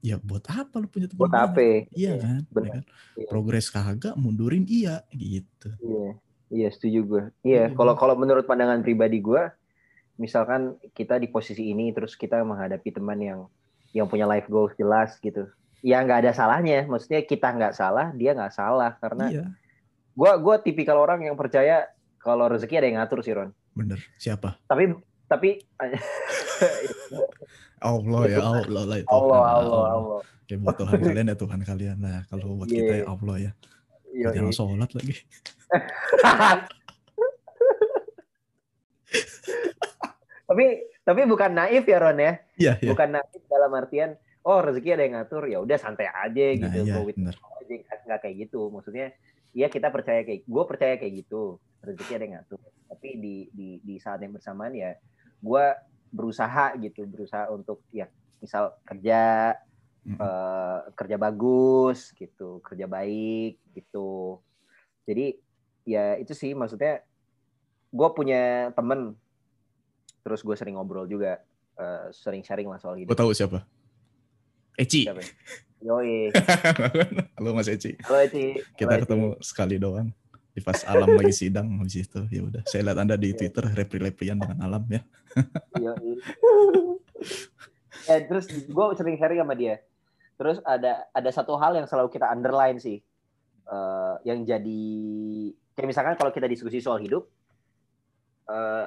ya 0.00 0.18
buat 0.18 0.42
apa 0.48 0.82
lu 0.82 0.88
punya 0.88 1.06
teman 1.06 1.22
Buat 1.22 1.36
apa? 1.38 1.86
iya 1.92 2.18
kan, 2.18 2.42
Ya 2.42 2.50
benar. 2.50 2.72
kan? 2.72 2.84
Iya. 3.14 3.26
progres 3.28 3.66
kagak 3.68 4.14
mundurin 4.16 4.66
iya 4.66 5.06
gitu 5.08 5.70
Iya, 5.78 6.08
iya 6.50 6.68
setuju 6.68 6.98
gue. 7.04 7.22
Iya, 7.44 7.70
Iya. 7.70 7.76
kalau 7.76 7.94
kalau 7.94 8.18
menurut 8.18 8.42
pandangan 8.42 8.82
pribadi 8.82 9.22
gue, 9.22 9.42
misalkan 10.16 10.74
kita 10.92 11.16
di 11.16 11.26
posisi 11.26 11.70
ini 11.70 11.90
terus 11.90 12.14
kita 12.14 12.42
menghadapi 12.42 12.90
teman 12.90 13.18
yang 13.18 13.40
yang 13.92 14.08
punya 14.08 14.24
life 14.24 14.48
goals 14.48 14.72
jelas 14.74 15.14
gitu, 15.18 15.46
ya 15.80 16.00
nggak 16.00 16.24
ada 16.24 16.32
salahnya. 16.32 16.84
Maksudnya 16.84 17.22
kita 17.22 17.52
nggak 17.52 17.72
salah, 17.72 18.10
dia 18.12 18.32
nggak 18.32 18.50
salah 18.50 18.96
karena 18.98 19.26
iya 19.30 19.44
gue 20.12 20.30
gue 20.38 20.54
tipikal 20.62 20.96
orang 20.96 21.22
yang 21.22 21.34
percaya 21.34 21.88
kalau 22.18 22.46
rezeki 22.46 22.74
ada 22.76 22.86
yang 22.86 22.98
ngatur 22.98 23.20
sih 23.20 23.32
Ron. 23.32 23.50
bener 23.72 23.98
siapa 24.16 24.60
Tapi 24.64 24.92
tapi 25.24 25.64
Allah 27.82 28.22
ya 28.26 28.38
Allah 28.38 28.82
lah 28.84 28.98
itu 28.98 29.08
Allah 29.08 29.40
Allah 29.56 29.84
Allah. 29.90 30.20
ya 30.44 30.56
buat 30.56 30.76
Tuhan 30.76 30.92
kalian 30.98 31.26
ya 31.26 31.36
Tuhan 31.36 31.60
kalian 31.62 31.96
nah 31.96 32.20
kalau 32.26 32.54
buat 32.54 32.68
kita 32.68 32.92
ya 32.94 32.98
Iya. 32.98 33.08
Allah 33.08 33.36
ya 33.40 33.52
Iya, 34.12 34.28
jangan 34.30 34.52
sholat 34.52 34.90
lagi 34.92 35.16
tapi 40.44 40.64
tapi 41.02 41.20
bukan 41.24 41.50
naif 41.50 41.84
ya 41.84 41.98
Ron 41.98 42.18
ya. 42.18 42.32
iya 42.54 42.72
iya 42.78 42.90
Bukan 42.92 43.08
naif 43.10 43.42
dalam 43.48 43.72
artian 43.72 44.10
oh 44.42 44.60
rezeki 44.60 44.88
ada 44.92 45.02
yang 45.02 45.14
ngatur 45.16 45.42
ya 45.48 45.58
udah 45.58 45.78
santai 45.78 46.06
aja 46.06 46.44
nah 46.60 46.68
gitu. 46.68 46.78
iya 46.84 46.94
Go 46.94 47.08
with 47.08 47.16
bener 47.16 47.34
aja 47.34 47.74
nggak 48.04 48.20
kayak 48.20 48.36
gitu 48.44 48.68
maksudnya 48.68 49.16
ya 49.52 49.68
kita 49.68 49.92
percaya 49.92 50.24
kayak 50.24 50.48
gue 50.48 50.62
percaya 50.64 50.94
kayak 50.96 51.12
gitu 51.24 51.60
rezeki 51.84 52.12
ada 52.16 52.24
yang 52.24 52.34
ngatur 52.40 52.60
tapi 52.88 53.08
di 53.20 53.36
di 53.52 53.68
di 53.84 53.94
saat 54.00 54.20
yang 54.24 54.32
bersamaan 54.32 54.72
ya 54.72 54.96
gue 55.42 55.64
berusaha 56.12 56.76
gitu 56.80 57.04
berusaha 57.08 57.48
untuk 57.52 57.84
ya 57.92 58.08
misal 58.40 58.76
kerja 58.84 59.52
Mm-mm. 60.02 60.18
eh, 60.18 60.78
kerja 60.96 61.16
bagus 61.20 62.12
gitu 62.16 62.64
kerja 62.64 62.88
baik 62.88 63.60
gitu 63.76 64.40
jadi 65.04 65.36
ya 65.84 66.16
itu 66.16 66.32
sih 66.32 66.56
maksudnya 66.56 67.04
gue 67.92 68.08
punya 68.16 68.72
temen 68.72 69.14
terus 70.24 70.40
gue 70.40 70.56
sering 70.56 70.80
ngobrol 70.80 71.04
juga 71.04 71.42
eh, 71.76 72.08
sering 72.14 72.44
sharing 72.46 72.68
lah 72.70 72.80
soal 72.80 72.96
gue 72.96 73.04
hidup 73.04 73.18
tahu 73.18 73.34
siapa 73.36 73.64
Eci 74.72 75.04
Siapa? 75.04 75.20
Yoi. 75.82 76.30
halo 77.42 77.58
Mas 77.58 77.66
Eci 77.66 77.98
Halo 78.00 78.22
Eci. 78.22 78.54
kita 78.78 78.86
Halo, 78.86 78.94
Eci. 78.94 79.02
ketemu 79.02 79.26
sekali 79.42 79.76
doang 79.76 80.14
di 80.52 80.60
pas 80.60 80.78
alam 80.84 81.10
lagi 81.10 81.34
sidang 81.34 81.66
habis 81.74 81.98
itu 81.98 82.22
ya 82.30 82.44
udah 82.44 82.62
saya 82.62 82.86
lihat 82.86 82.98
anda 83.00 83.16
di 83.16 83.32
Iya. 83.32 83.36
Twitter 83.36 83.66
repri-reprian 83.66 84.38
dengan 84.38 84.62
alam 84.62 84.86
ya 84.86 85.02
Yoi. 85.74 86.22
ya, 88.04 88.16
terus 88.22 88.46
gue 88.48 88.84
sering 88.94 89.16
sharing 89.16 89.40
sama 89.40 89.54
dia. 89.54 89.80
Terus 90.36 90.60
ada 90.62 91.08
ada 91.08 91.30
satu 91.30 91.56
hal 91.56 91.72
yang 91.72 91.86
selalu 91.86 92.08
kita 92.10 92.28
underline 92.28 92.76
sih, 92.76 93.00
Eh, 93.62 94.14
yang 94.22 94.42
jadi 94.42 94.82
kayak 95.72 95.88
misalkan 95.88 96.14
kalau 96.14 96.28
kita 96.28 96.44
diskusi 96.44 96.82
soal 96.82 96.98
hidup, 96.98 97.24
eh, 98.44 98.84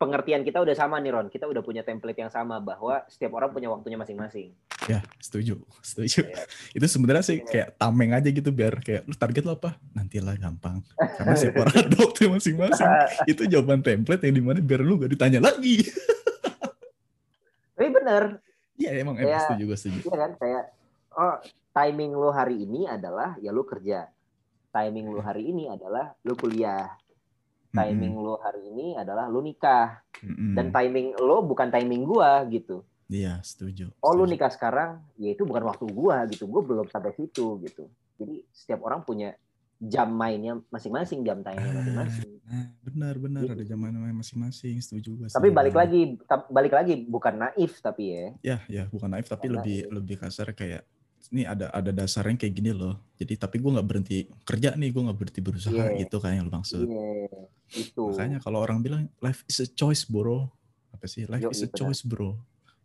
pengertian 0.00 0.40
kita 0.40 0.58
udah 0.58 0.72
sama 0.72 0.96
nih 0.96 1.12
Ron. 1.12 1.28
Kita 1.28 1.44
udah 1.44 1.60
punya 1.60 1.84
template 1.84 2.16
yang 2.16 2.32
sama 2.32 2.56
bahwa 2.56 3.04
setiap 3.04 3.36
orang 3.36 3.52
punya 3.52 3.68
waktunya 3.68 3.94
masing-masing. 3.94 4.56
ya 4.88 5.04
setuju 5.20 5.60
setuju 5.84 6.24
Iya. 6.24 6.40
itu 6.72 6.86
sebenarnya 6.88 7.20
sih 7.22 7.38
Iya. 7.38 7.46
kayak 7.46 7.68
tameng 7.76 8.10
aja 8.10 8.26
gitu 8.26 8.48
biar 8.48 8.80
kayak 8.80 9.04
lu 9.04 9.12
target 9.12 9.44
lo 9.44 9.52
apa 9.54 9.76
nantilah 9.92 10.34
gampang 10.34 10.80
karena 10.96 11.36
setiap 11.36 11.60
orang 11.62 11.76
ada 11.84 11.96
waktu 12.00 12.22
masing-masing 12.26 12.88
itu 13.28 13.42
jawaban 13.44 13.84
template 13.84 14.24
yang 14.24 14.34
di 14.34 14.42
mana 14.42 14.58
biar 14.58 14.80
lu 14.80 14.96
gak 14.96 15.12
ditanya 15.12 15.44
lagi 15.44 15.84
Tapi 17.76 17.88
bener, 17.88 18.40
iya 18.74 18.96
emang 18.96 19.16
emang 19.16 19.30
Ya. 19.30 19.40
setuju 19.44 19.62
gue 19.66 19.78
setuju 19.78 19.98
Iya 20.02 20.16
kan 20.16 20.30
kayak 20.36 20.64
oh 21.12 21.36
timing 21.70 22.12
lu 22.12 22.28
hari 22.30 22.56
ini 22.60 22.84
adalah 22.84 23.36
ya 23.38 23.52
lu 23.52 23.62
kerja. 23.62 24.08
Timing 24.70 25.06
lu 25.06 25.20
hari 25.20 25.44
ini 25.44 25.66
adalah 25.66 26.16
lu 26.22 26.32
kuliah. 26.34 26.88
Timing 27.72 28.14
lu 28.14 28.34
hari 28.36 28.62
ini 28.64 28.86
adalah 28.94 29.26
lu 29.26 29.40
nikah. 29.40 30.02
Mm-mm. 30.20 30.52
Dan 30.52 30.68
timing 30.68 31.14
lu 31.16 31.36
bukan 31.42 31.68
timing 31.68 32.02
gua 32.02 32.42
gitu. 32.44 32.82
iya 33.06 33.38
setuju 33.40 33.90
Oh 33.98 34.12
lu 34.12 34.22
setuju. 34.22 34.32
nikah 34.32 34.50
sekarang, 34.50 34.90
ya 35.16 35.30
itu 35.30 35.42
bukan 35.42 35.64
waktu 35.64 35.84
gua 35.86 36.22
gitu. 36.26 36.44
Gua 36.44 36.60
belum 36.60 36.86
sampai 36.86 37.10
situ 37.12 37.58
gitu. 37.60 37.86
Jadi 38.16 38.46
setiap 38.50 38.82
orang 38.82 39.00
punya 39.00 39.34
jam 39.80 40.12
mainnya 40.12 40.60
masing-masing, 40.68 41.24
jam 41.24 41.40
tayangnya 41.40 41.72
masing-masing. 41.74 42.30
Nah, 42.44 42.66
benar 42.82 43.14
benar 43.16 43.42
Gitu. 43.42 43.54
ada 43.54 43.64
zaman 43.64 43.90
masing-masing 44.12 44.76
setuju 44.78 45.10
gue 45.16 45.26
Tapi 45.26 45.48
balik 45.48 45.72
lagi, 45.72 46.20
balik 46.50 46.70
lagi 46.70 47.00
bukan 47.00 47.34
naif 47.40 47.80
tapi 47.80 48.12
ya. 48.12 48.26
ya 48.44 48.56
ya 48.68 48.82
bukan 48.86 49.08
naif 49.08 49.24
tapi 49.24 49.48
Bukan 49.48 49.56
lebih 49.56 49.78
naif. 49.80 49.94
lebih 49.96 50.16
kasar 50.18 50.52
kayak 50.52 50.84
ini 51.30 51.46
ada 51.46 51.70
ada 51.70 51.94
dasarnya 51.94 52.34
kayak 52.34 52.54
gini 52.58 52.74
loh. 52.74 52.98
Jadi 53.14 53.38
tapi 53.38 53.62
gue 53.62 53.70
nggak 53.70 53.86
berhenti 53.86 54.26
kerja 54.42 54.74
nih 54.74 54.90
gue 54.90 55.02
nggak 55.06 55.18
berhenti 55.18 55.40
berusaha 55.40 55.74
Iya. 55.94 56.02
gitu 56.02 56.18
kan 56.18 56.34
yang 56.34 56.50
lu 56.50 56.52
maksud. 56.52 56.82
Iya, 56.90 57.06
itu. 57.78 58.02
makanya 58.10 58.38
kalau 58.42 58.58
orang 58.58 58.82
bilang 58.82 59.06
life 59.22 59.46
is 59.46 59.62
a 59.62 59.68
choice 59.70 60.02
bro. 60.10 60.50
Apa 60.90 61.06
sih? 61.06 61.30
Life 61.30 61.46
Yoi, 61.46 61.54
is 61.54 61.62
a 61.62 61.70
choice 61.70 62.02
bro. 62.02 62.34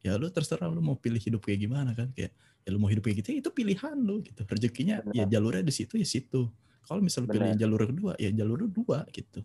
Ya 0.05 0.13
lu 0.21 0.29
terserah 0.29 0.69
lu 0.69 0.77
mau 0.77 0.93
pilih 0.93 1.17
hidup 1.17 1.41
kayak 1.41 1.65
gimana 1.65 1.97
kan. 1.97 2.13
Kayak 2.13 2.37
ya 2.61 2.69
lu 2.69 2.77
mau 2.77 2.89
hidup 2.93 3.09
kayak 3.09 3.25
gitu 3.25 3.27
ya 3.33 3.37
itu 3.41 3.49
pilihan 3.49 3.97
lu 3.97 4.21
gitu. 4.21 4.41
Rezekinya 4.45 5.01
ya 5.09 5.25
jalurnya 5.25 5.65
di 5.65 5.73
situ 5.73 5.97
ya 5.97 6.05
situ. 6.05 6.45
Kalau 6.85 7.01
misal 7.01 7.25
pilih 7.25 7.57
jalur 7.57 7.81
kedua 7.81 8.13
ya 8.21 8.29
jalur 8.29 8.69
dua 8.69 9.09
gitu. 9.09 9.41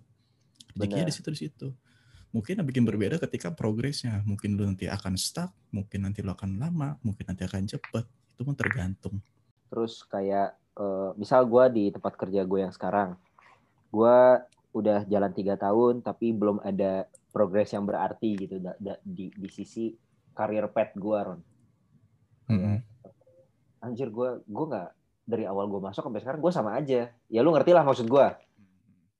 Rezekinya 0.76 1.08
di 1.08 1.14
situ 1.16 1.28
di 1.32 1.40
situ. 1.48 1.68
Mungkin 2.36 2.60
yang 2.60 2.68
bikin 2.68 2.84
berbeda 2.84 3.16
ketika 3.16 3.48
progresnya. 3.48 4.20
Mungkin 4.28 4.60
lu 4.60 4.68
nanti 4.68 4.92
akan 4.92 5.16
stuck 5.16 5.56
mungkin 5.72 6.04
nanti 6.04 6.20
lu 6.20 6.36
akan 6.36 6.60
lama 6.60 7.00
mungkin 7.00 7.32
nanti 7.32 7.48
akan 7.48 7.64
cepet 7.64 8.04
itu 8.40 8.48
pun 8.48 8.56
tergantung 8.56 9.20
Terus 9.68 10.00
kayak 10.08 10.56
eh, 10.80 11.10
misal 11.20 11.44
gue 11.44 11.64
di 11.70 11.84
tempat 11.92 12.16
kerja 12.16 12.42
gue 12.42 12.58
yang 12.58 12.74
sekarang, 12.74 13.14
gue 13.92 14.16
udah 14.74 15.06
jalan 15.06 15.30
tiga 15.30 15.54
tahun 15.54 16.02
tapi 16.02 16.34
belum 16.34 16.58
ada 16.64 17.06
progres 17.30 17.70
yang 17.70 17.86
berarti 17.86 18.34
gitu 18.34 18.58
da- 18.58 18.78
da- 18.82 19.02
di 19.02 19.30
di 19.30 19.48
sisi 19.50 19.94
karir 20.34 20.66
pet 20.74 20.98
gue 20.98 21.18
Ron. 21.22 21.40
Mm-mm. 22.50 22.76
Anjir 23.78 24.10
gue 24.10 24.42
gue 24.42 24.66
nggak 24.74 24.90
dari 25.22 25.46
awal 25.46 25.70
gue 25.70 25.78
masuk 25.78 26.02
sampai 26.02 26.22
sekarang 26.22 26.40
gue 26.42 26.52
sama 26.54 26.74
aja. 26.74 27.14
Ya 27.30 27.40
lu 27.46 27.54
ngerti 27.54 27.70
lah 27.70 27.86
maksud 27.86 28.10
gue. 28.10 28.26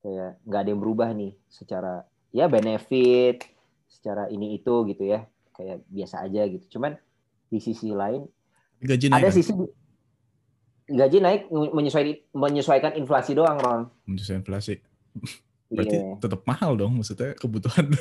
Kayak 0.03 0.43
nggak 0.43 0.61
ada 0.67 0.71
yang 0.75 0.81
berubah 0.83 1.09
nih 1.15 1.39
secara 1.47 2.03
ya 2.35 2.51
benefit, 2.51 3.47
secara 3.87 4.27
ini 4.27 4.59
itu 4.59 4.75
gitu 4.91 5.07
ya. 5.07 5.31
Kayak 5.55 5.87
biasa 5.87 6.27
aja 6.27 6.43
gitu. 6.51 6.79
Cuman 6.79 6.99
di 7.51 7.59
sisi 7.63 7.95
lain 7.95 8.27
gaji 8.81 9.07
naik 9.07 9.21
ada 9.21 9.29
kan? 9.29 9.37
sisi 9.37 9.53
gaji 10.87 11.19
naik 11.19 11.43
menyesuaikan 11.51 12.17
menyesuaikan 12.33 12.93
inflasi 12.95 13.33
doang 13.33 13.57
Ron. 13.57 13.83
menyesuaikan 14.05 14.43
inflasi 14.43 14.83
berarti 15.69 15.97
Iya, 15.97 16.19
tetap 16.19 16.43
mahal 16.45 16.75
dong 16.75 16.99
maksudnya 16.99 17.31
kebutuhan 17.35 17.95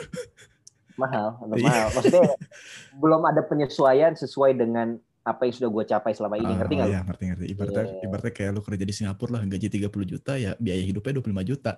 mahal, 0.96 1.38
tetap 1.38 1.56
Iya. 1.56 1.66
mahal. 1.66 1.88
Maksudnya 1.94 2.24
belum 2.94 3.22
ada 3.24 3.42
penyesuaian 3.42 4.14
sesuai 4.14 4.52
dengan 4.54 4.98
apa 5.22 5.46
yang 5.46 5.54
sudah 5.54 5.70
gue 5.70 5.84
capai 5.86 6.12
selama 6.12 6.36
ini. 6.36 6.50
Ah, 6.50 6.58
Ngerti 6.58 6.74
oh 6.74 6.78
nggak? 6.78 6.90
iya, 6.90 7.00
ngerti 7.04 7.24
ngerti. 7.26 7.46
Ibaratnya 7.48 7.84
Iya. 7.86 8.02
ibaratnya 8.04 8.34
kayak 8.34 8.52
lu 8.52 8.62
kerja 8.62 8.84
di 8.84 8.94
Singapura 8.94 9.32
lah 9.32 9.44
gaji 9.46 9.68
30 9.70 9.88
juta 10.04 10.34
ya 10.36 10.52
biaya 10.58 10.82
hidupnya 10.82 11.14
25 11.16 11.46
juta. 11.46 11.72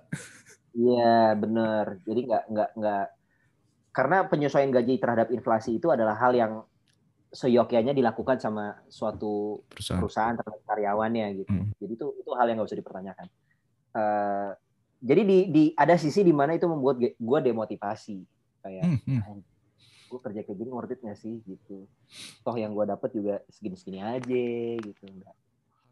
Iya, 0.71 1.17
bener. 1.35 1.85
Jadi 2.01 2.19
nggak 2.23 2.43
nggak 2.47 2.69
nggak 2.73 3.05
karena 3.91 4.17
penyesuaian 4.23 4.71
gaji 4.71 4.93
terhadap 4.97 5.27
inflasi 5.29 5.75
itu 5.75 5.91
adalah 5.91 6.15
hal 6.15 6.31
yang 6.31 6.63
seyogyanya 7.31 7.91
dilakukan 7.91 8.37
sama 8.37 8.75
suatu 8.85 9.63
Perusahaan. 9.65 9.97
perusahaan 9.97 10.35
terhadap 10.35 10.61
karyawannya 10.65 11.25
gitu. 11.37 11.49
Hmm. 11.49 11.71
Jadi 11.73 11.93
itu 11.93 12.07
itu 12.13 12.29
hal 12.31 12.45
yang 12.45 12.59
nggak 12.59 12.67
usah 12.67 12.77
dipertanyakan. 12.77 13.27
Eh, 13.91 14.49
jadi 15.01 15.21
di, 15.23 15.37
di 15.47 15.63
ada 15.73 15.95
sisi 15.95 16.21
di 16.21 16.29
mana 16.29 16.53
itu 16.53 16.63
membuat 16.65 16.99
gue 16.99 17.39
demotivasi 17.41 18.17
kayak 18.61 18.83
Hmm, 18.83 18.99
hmm. 19.01 19.39
gue 20.05 20.19
kerja 20.21 20.41
kayak 20.41 20.53
gini 20.55 20.69
worth 20.69 20.91
it 20.91 20.99
nggak 20.99 21.15
sih 21.15 21.39
gitu. 21.41 21.87
Toh 22.41 22.53
yang 22.53 22.71
gue 22.71 22.85
dapet 22.85 23.09
juga 23.11 23.39
segini-segini 23.47 23.99
aja 23.99 24.43
gitu. 24.77 25.03
Nggak- 25.03 25.39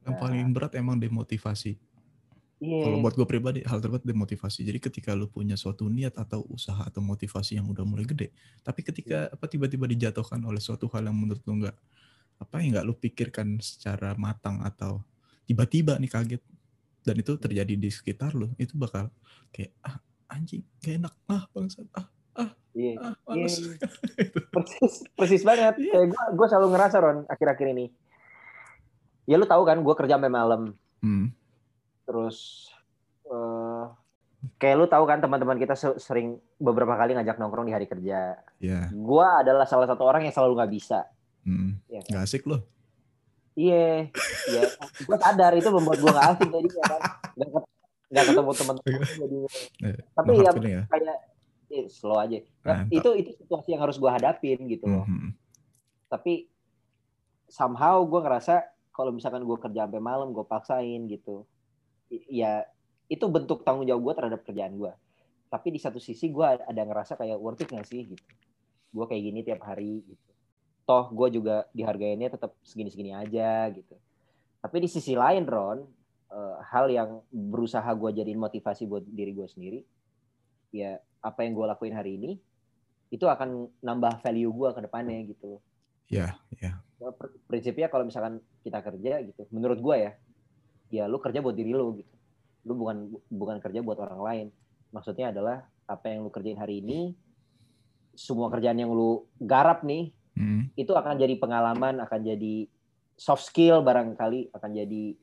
Yang 0.01 0.13
Ya. 0.13 0.19
paling 0.19 0.46
berat 0.50 0.74
emang 0.74 0.96
demotivasi. 0.96 1.79
Iya. 2.59 2.83
Kalau 2.91 2.97
buat 2.99 3.15
gue 3.15 3.23
pribadi 3.23 3.59
hal 3.63 3.79
terberat 3.79 4.03
demotivasi. 4.03 4.67
Jadi 4.67 4.79
ketika 4.83 5.15
lu 5.15 5.31
punya 5.31 5.55
suatu 5.55 5.87
niat 5.87 6.19
atau 6.19 6.43
usaha 6.51 6.83
atau 6.83 6.99
motivasi 6.99 7.55
yang 7.55 7.71
udah 7.71 7.87
mulai 7.87 8.03
gede, 8.03 8.35
tapi 8.61 8.83
ketika 8.83 9.31
apa 9.31 9.47
tiba-tiba 9.47 9.87
dijatuhkan 9.87 10.43
oleh 10.43 10.59
suatu 10.59 10.91
hal 10.91 11.07
yang 11.07 11.15
menurut 11.15 11.39
lu 11.47 11.63
nggak 11.63 11.75
apa 12.39 12.55
yang 12.59 12.75
nggak 12.75 12.85
lu 12.87 12.93
pikirkan 12.99 13.63
secara 13.63 14.11
matang 14.19 14.59
atau 14.59 14.99
tiba-tiba 15.47 15.95
nih 16.03 16.11
kaget 16.11 16.43
dan 17.07 17.15
itu 17.15 17.31
terjadi 17.39 17.73
di 17.79 17.89
sekitar 17.89 18.35
lu, 18.35 18.51
itu 18.59 18.75
bakal 18.75 19.07
kayak 19.55 19.71
ah 19.81 19.97
anjing 20.29 20.61
gak 20.83 20.99
enak 20.99 21.13
ah 21.25 21.47
bangsat 21.55 21.87
ah 21.95 22.07
Iya. 22.69 22.95
ah 23.01 23.15
Iya, 23.33 23.49
males. 23.49 23.55
iya. 23.57 23.75
persis 24.53 24.93
persis 25.17 25.43
banget 25.43 25.73
Iya. 25.81 25.91
kayak 25.95 26.07
gue 26.11 26.23
gue 26.37 26.47
selalu 26.47 26.67
ngerasa 26.69 26.97
Ron 27.01 27.17
akhir-akhir 27.25 27.67
ini 27.73 27.85
ya 29.25 29.35
lu 29.35 29.49
tahu 29.49 29.65
kan 29.65 29.81
gue 29.81 29.95
kerja 29.97 30.15
sampai 30.15 30.29
malam 30.31 30.61
Hmm, 30.99 31.31
terus 32.09 32.65
eh 33.23 33.85
kayak 34.57 34.75
lu 34.75 34.85
tahu 34.85 35.03
kan 35.03 35.19
teman-teman 35.19 35.55
kita 35.55 35.75
se- 35.75 35.99
sering 35.99 36.27
beberapa 36.57 36.95
kali 36.95 37.13
ngajak 37.13 37.37
nongkrong 37.37 37.67
di 37.67 37.75
hari 37.75 37.85
kerja. 37.85 38.39
Ya, 38.57 38.89
gue 38.89 39.27
adalah 39.37 39.63
salah 39.63 39.85
satu 39.85 40.01
orang 40.01 40.23
yang 40.23 40.33
selalu 40.33 40.57
nggak 40.57 40.73
bisa. 40.73 41.05
Hmm, 41.41 41.77
Iya 41.85 42.01
kan? 42.01 42.09
nggak 42.09 42.23
asik 42.23 42.43
loh. 42.43 42.61
iya. 43.53 44.09
Ya 44.47 44.61
gue 44.97 45.17
sadar 45.17 45.53
itu 45.53 45.69
membuat 45.69 45.99
gue 45.99 46.09
nggak 46.09 46.27
asik 46.31 46.47
jadinya 46.49 46.83
kan? 46.87 47.01
Nggak 47.35 47.49
ket- 47.51 47.69
nggak 48.09 48.25
ketemu 48.25 48.51
teman-teman 48.55 48.89
jadinya 49.13 49.49
Eh, 49.85 49.97
tapi 50.09 50.29
no 50.31 50.41
ya 50.41 50.51
ya. 50.57 50.81
kayak 50.87 51.17
eh, 51.69 51.85
slow 51.87 52.17
aja. 52.17 52.37
Ya, 52.39 52.43
Mantap. 52.65 52.89
itu 52.89 53.09
itu 53.15 53.29
situasi 53.37 53.69
yang 53.69 53.83
harus 53.83 53.95
gue 53.95 54.09
hadapin 54.09 54.57
gitu 54.65 54.85
loh. 54.87 55.05
Mhm. 55.05 55.37
tapi 56.07 56.49
somehow 57.45 58.01
gue 58.01 58.17
ngerasa 58.17 58.65
kalau 58.89 59.11
misalkan 59.11 59.41
gue 59.41 59.57
kerja 59.59 59.85
sampai 59.85 59.99
malam 59.99 60.31
gue 60.31 60.41
paksain 60.41 61.05
gitu 61.05 61.45
ya 62.29 62.65
itu 63.09 63.25
bentuk 63.29 63.61
tanggung 63.65 63.85
jawab 63.85 64.01
gue 64.01 64.13
terhadap 64.17 64.41
kerjaan 64.45 64.73
gue 64.77 64.93
tapi 65.49 65.73
di 65.73 65.81
satu 65.81 65.97
sisi 65.97 66.29
gue 66.29 66.45
ada 66.45 66.81
ngerasa 66.85 67.17
kayak 67.17 67.37
worth 67.41 67.65
it 67.65 67.73
gak 67.73 67.83
sih 67.89 68.05
gitu. 68.13 68.25
Gue 68.93 69.05
kayak 69.09 69.23
gini 69.25 69.39
tiap 69.41 69.65
hari 69.65 70.05
gitu. 70.05 70.29
Toh 70.85 71.09
gue 71.09 71.41
juga 71.41 71.65
dihargainnya 71.73 72.29
tetap 72.29 72.53
segini-segini 72.61 73.17
aja 73.17 73.65
gitu. 73.73 73.97
Tapi 74.61 74.77
di 74.85 74.89
sisi 74.89 75.17
lain 75.17 75.49
Ron 75.49 75.81
eh, 76.29 76.57
hal 76.69 76.93
yang 76.93 77.25
berusaha 77.33 77.89
gue 77.97 78.21
jadiin 78.21 78.37
motivasi 78.37 78.85
buat 78.85 79.01
diri 79.09 79.33
gue 79.33 79.49
sendiri 79.49 79.79
ya 80.69 81.01
apa 81.25 81.41
yang 81.41 81.57
gue 81.57 81.65
lakuin 81.65 81.97
hari 81.97 82.21
ini 82.21 82.37
itu 83.09 83.25
akan 83.25 83.73
nambah 83.81 84.21
value 84.21 84.53
gue 84.53 84.69
ke 84.69 84.81
depannya 84.85 85.17
gitu. 85.25 85.57
Ya, 86.13 86.37
ya. 86.61 86.77
Ya, 87.01 87.09
pr- 87.09 87.33
prinsipnya 87.49 87.89
kalau 87.89 88.05
misalkan 88.05 88.37
kita 88.61 88.85
kerja 88.85 89.17
gitu. 89.25 89.49
Menurut 89.49 89.81
gue 89.81 89.95
ya 89.97 90.11
ya 90.89 91.05
lu 91.05 91.22
kerja 91.22 91.39
buat 91.41 91.55
diri 91.55 91.72
lu 91.74 91.98
gitu. 91.98 92.15
Lu 92.67 92.74
bukan 92.75 93.10
bukan 93.29 93.58
kerja 93.62 93.79
buat 93.81 93.98
orang 94.01 94.22
lain. 94.22 94.48
Maksudnya 94.93 95.34
adalah 95.34 95.65
apa 95.89 96.05
yang 96.10 96.25
lu 96.25 96.31
kerjain 96.34 96.58
hari 96.58 96.81
ini 96.81 97.13
semua 98.13 98.51
kerjaan 98.51 98.77
yang 98.77 98.91
lu 98.91 99.25
garap 99.39 99.81
nih 99.86 100.12
Hmm, 100.39 100.72
itu 100.79 100.96
akan 100.96 101.19
jadi 101.19 101.36
pengalaman 101.36 102.00
akan 102.00 102.19
jadi 102.24 102.63
soft 103.19 103.51
skill 103.51 103.84
barangkali 103.84 104.55
akan 104.55 104.72
jadi 104.72 105.19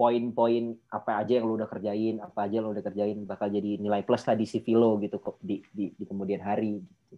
poin-poin 0.00 0.72
apa 0.88 1.20
aja 1.20 1.36
yang 1.36 1.44
lu 1.44 1.60
udah 1.60 1.68
kerjain 1.68 2.16
apa 2.24 2.48
aja 2.48 2.60
yang 2.60 2.64
lu 2.64 2.72
udah 2.72 2.80
kerjain 2.80 3.20
bakal 3.28 3.52
jadi 3.52 3.76
nilai 3.76 4.00
plus 4.00 4.24
lah 4.24 4.32
di 4.32 4.48
CV 4.48 4.72
lo 4.72 4.96
gitu 5.04 5.20
di, 5.44 5.60
di, 5.68 5.92
di 5.92 6.04
kemudian 6.08 6.40
hari 6.40 6.80
gitu. 6.80 7.14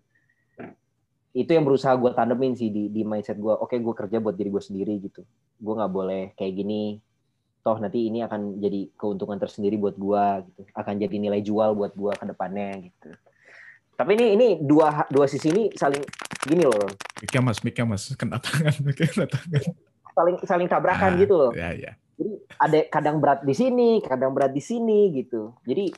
itu 1.39 1.51
yang 1.55 1.63
berusaha 1.63 1.95
gue 1.95 2.11
tanemin 2.11 2.59
sih 2.59 2.75
di, 2.75 2.91
di 2.91 3.07
mindset 3.07 3.39
gue 3.39 3.55
oke 3.55 3.79
gue 3.79 3.95
kerja 3.95 4.19
buat 4.19 4.35
diri 4.35 4.51
gue 4.51 4.65
sendiri 4.65 4.99
gitu. 4.99 5.23
Gue 5.63 5.75
nggak 5.79 5.93
boleh 5.95 6.23
kayak 6.35 6.59
gini 6.59 6.99
toh 7.63 7.77
nanti 7.83 8.09
ini 8.09 8.23
akan 8.25 8.63
jadi 8.63 8.91
keuntungan 8.95 9.37
tersendiri 9.37 9.77
buat 9.77 9.99
gue 9.99 10.25
gitu 10.51 10.61
akan 10.73 10.95
jadi 10.99 11.17
nilai 11.19 11.41
jual 11.43 11.75
buat 11.75 11.93
gue 11.93 12.13
ke 12.15 12.25
depannya 12.25 12.71
gitu 12.91 13.11
tapi 13.99 14.15
ini 14.15 14.27
ini 14.39 14.49
dua 14.63 15.11
dua 15.11 15.27
sisi 15.27 15.51
ini 15.51 15.75
saling 15.75 15.99
gini 16.47 16.63
loh. 16.63 16.87
Miknya 17.19 17.43
mas, 17.43 17.59
miknya 17.67 17.83
mas, 17.83 18.15
kena 18.15 18.39
tangan, 18.39 18.71
kena 18.95 19.27
tangan. 19.27 19.63
saling 20.15 20.37
saling 20.47 20.69
tabrakan 20.71 21.13
Ah, 21.15 21.19
gitu 21.19 21.35
loh. 21.35 21.51
Ya, 21.51 21.75
ya. 21.75 21.93
Jadi 22.15 22.33
ada 22.63 22.79
kadang 22.95 23.19
berat 23.19 23.43
di 23.43 23.55
sini, 23.59 23.99
kadang 23.99 24.31
berat 24.31 24.55
di 24.55 24.63
sini 24.63 25.11
gitu. 25.19 25.51
Jadi 25.67 25.91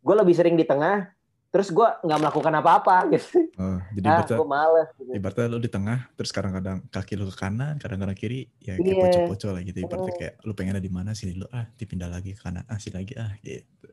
gue 0.00 0.14
lebih 0.16 0.32
sering 0.32 0.56
di 0.56 0.64
tengah, 0.64 1.12
terus 1.50 1.68
gue 1.68 1.82
nggak 1.82 2.18
melakukan 2.18 2.54
apa-apa 2.56 2.96
gitu. 3.12 3.50
Oh, 3.58 3.82
jadi 3.92 4.06
Ah, 4.08 4.22
gue 4.22 4.46
males. 4.46 4.88
Gitu. 4.94 5.10
ibaratnya 5.10 5.46
lu 5.46 5.58
di 5.58 5.66
tengah, 5.66 6.06
terus 6.14 6.30
kadang-kadang 6.30 6.86
kaki 6.86 7.18
lu 7.18 7.26
ke 7.26 7.36
kanan, 7.36 7.74
kadang-kadang 7.76 8.14
kiri, 8.14 8.46
ya 8.58 8.78
kayak 8.78 8.86
Iya. 8.86 9.02
poco-poco 9.02 9.48
lah 9.50 9.62
gitu. 9.62 9.78
Ibaratnya 9.82 10.14
kayak 10.14 10.34
lu 10.40 10.52
pengennya 10.54 10.78
di 10.78 10.88
mana 10.88 11.10
sini 11.10 11.34
lu, 11.34 11.50
ah 11.50 11.66
dipindah 11.74 12.06
lagi 12.06 12.32
ke 12.32 12.40
kanan, 12.40 12.62
ah 12.64 12.78
sini 12.78 12.94
lagi, 12.96 13.12
ah 13.14 13.34
gitu. 13.40 13.86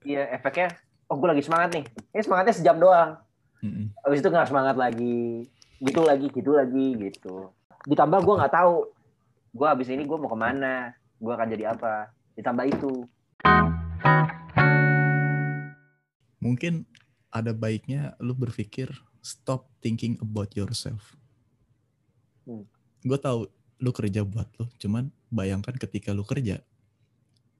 Iya 0.00 0.22
efeknya, 0.32 0.70
oh 1.06 1.18
gue 1.18 1.28
lagi 1.28 1.42
semangat 1.42 1.68
nih. 1.74 1.84
Ini 2.10 2.22
semangatnya 2.22 2.54
sejam 2.54 2.76
doang. 2.78 3.18
Mm-mm. 3.60 3.92
Habis 4.00 4.18
itu 4.22 4.28
nggak 4.30 4.48
semangat 4.48 4.76
lagi, 4.78 5.44
gitu 5.78 6.00
lagi, 6.00 6.26
gitu 6.30 6.50
lagi 6.54 6.86
gitu. 6.96 7.50
Ditambah 7.84 8.22
gue 8.22 8.34
nggak 8.38 8.54
tahu, 8.54 8.86
gue 9.50 9.66
habis 9.66 9.90
ini 9.90 10.06
gue 10.06 10.16
mau 10.16 10.30
ke 10.30 10.38
mana, 10.38 10.94
gue 11.18 11.32
akan 11.34 11.48
jadi 11.50 11.74
apa. 11.74 12.08
Ditambah 12.32 12.64
itu, 12.70 13.04
Mungkin 16.40 16.88
ada 17.30 17.54
baiknya 17.54 18.16
lu 18.18 18.34
berpikir 18.34 18.90
stop 19.20 19.68
thinking 19.84 20.16
about 20.24 20.50
yourself. 20.56 21.14
Hmm. 22.48 22.66
Gue 23.04 23.20
tahu 23.20 23.46
lu 23.80 23.90
kerja 23.92 24.24
buat 24.24 24.48
lu, 24.60 24.68
cuman 24.76 25.08
bayangkan 25.32 25.76
ketika 25.76 26.12
lu 26.12 26.24
kerja, 26.26 26.60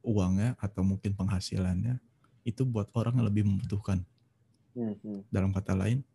uangnya 0.05 0.57
atau 0.61 0.85
mungkin 0.85 1.17
penghasilannya 1.17 2.01
itu 2.45 2.65
buat 2.65 2.89
orang 2.97 3.21
yang 3.21 3.27
lebih 3.29 3.45
membutuhkan. 3.47 4.05
Hmm, 4.71 4.95
hmm. 5.03 5.27
dalam 5.35 5.51
kata 5.51 5.75
lain 5.75 6.07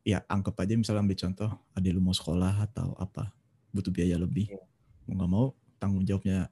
ya 0.00 0.24
anggap 0.32 0.56
aja 0.64 0.72
misalnya 0.80 1.04
ambil 1.04 1.20
contoh 1.20 1.50
adik 1.76 1.92
lu 1.92 2.00
mau 2.00 2.16
sekolah 2.16 2.64
atau 2.64 2.96
apa 2.96 3.36
butuh 3.68 3.92
biaya 3.92 4.16
lebih 4.16 4.48
Iya. 4.48 4.64
mau 5.04 5.12
nggak 5.12 5.30
mau 5.30 5.46
tanggung 5.76 6.04
jawabnya 6.08 6.48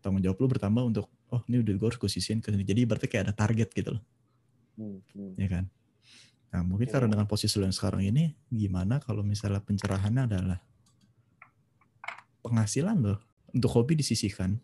tanggung 0.00 0.24
jawab 0.24 0.40
lu 0.40 0.48
bertambah 0.48 0.80
untuk 0.80 1.06
oh 1.28 1.44
ini 1.44 1.60
udah 1.60 1.76
gue 1.76 1.88
harus 1.92 2.00
sisihin 2.08 2.40
ke 2.40 2.48
sini 2.48 2.64
jadi 2.64 2.88
berarti 2.88 3.04
kayak 3.12 3.28
ada 3.28 3.34
target 3.36 3.68
gitu 3.76 4.00
loh 4.00 4.02
Hmm, 4.74 4.98
hmm. 5.14 5.32
ya 5.38 5.48
kan? 5.48 5.64
Nah 6.54 6.62
mungkin 6.62 6.86
karena 6.86 7.10
dengan 7.10 7.26
posisi 7.26 7.58
lu 7.58 7.66
yang 7.66 7.74
sekarang 7.74 8.06
ini 8.06 8.30
gimana 8.46 9.02
kalau 9.02 9.26
misalnya 9.26 9.58
pencerahannya 9.58 10.22
adalah 10.30 10.58
penghasilan 12.44 12.96
lo 13.00 13.18
untuk 13.50 13.70
hobi 13.74 13.98
disisihkan. 13.98 14.58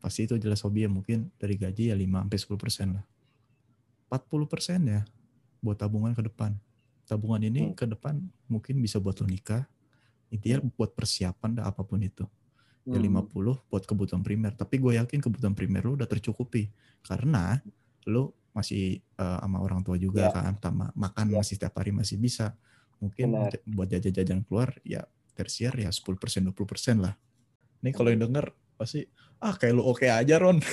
Pasti 0.00 0.24
itu 0.24 0.40
jelas 0.40 0.64
hobi 0.64 0.84
ya 0.84 0.90
mungkin 0.90 1.28
dari 1.36 1.60
gaji 1.60 1.92
ya 1.92 1.96
5 1.96 2.24
sampai 2.24 2.38
10 2.40 2.56
persen 2.56 2.86
lah. 2.96 3.04
40 4.08 4.48
persen 4.48 4.80
ya 4.88 5.00
buat 5.60 5.76
tabungan 5.76 6.16
ke 6.16 6.24
depan. 6.24 6.56
Tabungan 7.04 7.40
ini 7.44 7.70
Hmm. 7.70 7.76
ke 7.76 7.84
depan 7.84 8.16
mungkin 8.48 8.80
bisa 8.80 8.96
buat 8.96 9.20
lo 9.20 9.28
nikah 9.28 9.68
ideal 10.30 10.62
buat 10.78 10.94
persiapan 10.96 11.60
dah 11.60 11.64
apa 11.68 11.84
pun 11.84 12.00
itu. 12.00 12.24
Ya 12.88 12.96
Hmm. 12.96 13.04
50 13.04 13.60
buat 13.68 13.84
kebutuhan 13.84 14.24
primer. 14.24 14.56
Tapi 14.56 14.80
gue 14.80 14.96
yakin 14.96 15.20
kebutuhan 15.20 15.52
primer 15.52 15.84
lo 15.84 16.00
udah 16.00 16.08
tercukupi. 16.08 16.72
Karena 17.04 17.60
lo 18.08 18.39
masih 18.50 18.98
eh, 19.00 19.38
sama 19.40 19.58
orang 19.58 19.80
tua 19.80 19.94
juga 19.94 20.26
Ya. 20.26 20.34
kan 20.34 20.58
sama 20.58 20.90
makan 20.92 21.26
Ya. 21.30 21.36
masih 21.38 21.54
setiap 21.56 21.74
hari 21.78 21.90
masih 21.90 22.16
bisa 22.16 22.54
mungkin 22.98 23.32
Benar. 23.32 23.52
buat 23.64 23.88
jajan-jajan 23.88 24.44
keluar 24.44 24.76
ya 24.82 25.06
tersier 25.32 25.72
ya 25.72 25.88
10% 25.88 26.44
20% 26.52 27.00
lah 27.00 27.14
nih 27.80 27.92
kalau 27.92 28.12
yang 28.12 28.20
denger 28.20 28.52
pasti 28.76 29.08
ah 29.40 29.54
kayak 29.54 29.72
lu 29.72 29.82
oke 29.82 30.04
aja 30.04 30.36
Ron 30.36 30.60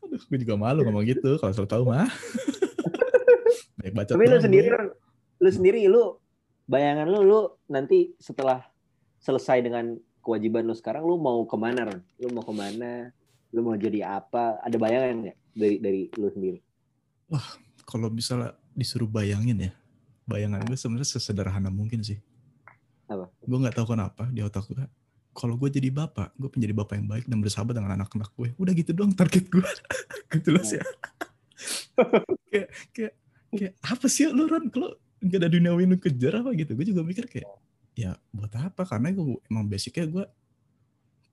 Aduh, 0.00 0.20
gue 0.20 0.38
juga 0.40 0.54
malu 0.56 0.82
ngomong 0.82 1.04
gitu 1.06 1.38
kalau 1.38 1.52
selalu 1.52 1.70
tahu 1.70 1.82
mah 1.86 2.08
Banyak 3.80 3.94
bacot 3.96 4.12
Tapi 4.12 4.24
lu 4.28 4.38
sendiri. 4.38 4.66
Ron, 4.68 4.88
lu 5.40 5.50
sendiri, 5.50 5.80
lu 5.88 6.20
bayangan 6.68 7.08
lu, 7.08 7.24
lu 7.24 7.40
nanti 7.66 8.12
setelah 8.20 8.60
selesai 9.16 9.64
dengan 9.64 9.96
kewajiban 10.20 10.68
lu 10.68 10.76
sekarang, 10.76 11.00
lu 11.00 11.16
mau 11.16 11.48
ke 11.48 11.56
mana, 11.56 11.88
Ron? 11.88 12.00
Lu 12.20 12.28
mau 12.28 12.44
ke 12.44 12.52
mana? 12.52 13.08
Lu 13.50 13.66
mau 13.66 13.74
jadi 13.74 14.06
apa? 14.06 14.62
Ada 14.62 14.76
bayangan 14.78 15.14
nggak 15.26 15.36
dari 15.54 15.76
dari 15.82 16.02
lu 16.16 16.30
sendiri? 16.30 16.60
kalau 17.86 18.10
misalnya 18.10 18.58
disuruh 18.74 19.06
bayangin 19.06 19.70
ya, 19.70 19.72
bayangan 20.26 20.62
gue 20.66 20.78
sebenarnya 20.78 21.10
sesederhana 21.10 21.70
mungkin 21.70 22.02
sih. 22.02 22.18
Apa? 23.10 23.26
Gue 23.42 23.58
nggak 23.58 23.74
tahu 23.74 23.94
kenapa 23.94 24.30
di 24.30 24.42
otak 24.46 24.70
gue. 24.70 24.86
Kalau 25.34 25.54
gue 25.58 25.70
jadi 25.70 25.90
bapak, 25.90 26.34
gue 26.34 26.48
pengen 26.50 26.70
jadi 26.70 26.74
bapak 26.74 26.94
yang 26.98 27.08
baik 27.10 27.24
dan 27.26 27.38
bersahabat 27.38 27.74
dengan 27.74 27.94
anak-anak 27.98 28.30
gue. 28.34 28.48
Udah 28.58 28.72
gitu 28.74 28.90
doang 28.94 29.14
target 29.14 29.46
gue. 29.46 29.62
gitu 30.38 30.48
loh 30.54 30.64
sih. 30.66 30.82
kayak, 32.50 32.68
kayak, 32.94 33.12
kayak 33.54 33.74
apa 33.82 34.06
sih 34.10 34.26
lu 34.30 34.46
Ron? 34.46 34.70
Kalau 34.70 34.94
nggak 35.22 35.38
ada 35.38 35.50
duniawi 35.50 35.86
lu 35.86 35.96
kejar 35.98 36.42
apa 36.42 36.50
gitu? 36.54 36.74
Gue 36.74 36.86
juga 36.86 37.02
mikir 37.06 37.30
kayak, 37.30 37.46
ya 37.94 38.14
buat 38.34 38.54
apa? 38.54 38.82
Karena 38.86 39.14
gue 39.14 39.38
emang 39.50 39.66
basicnya 39.66 40.06
gue 40.06 40.24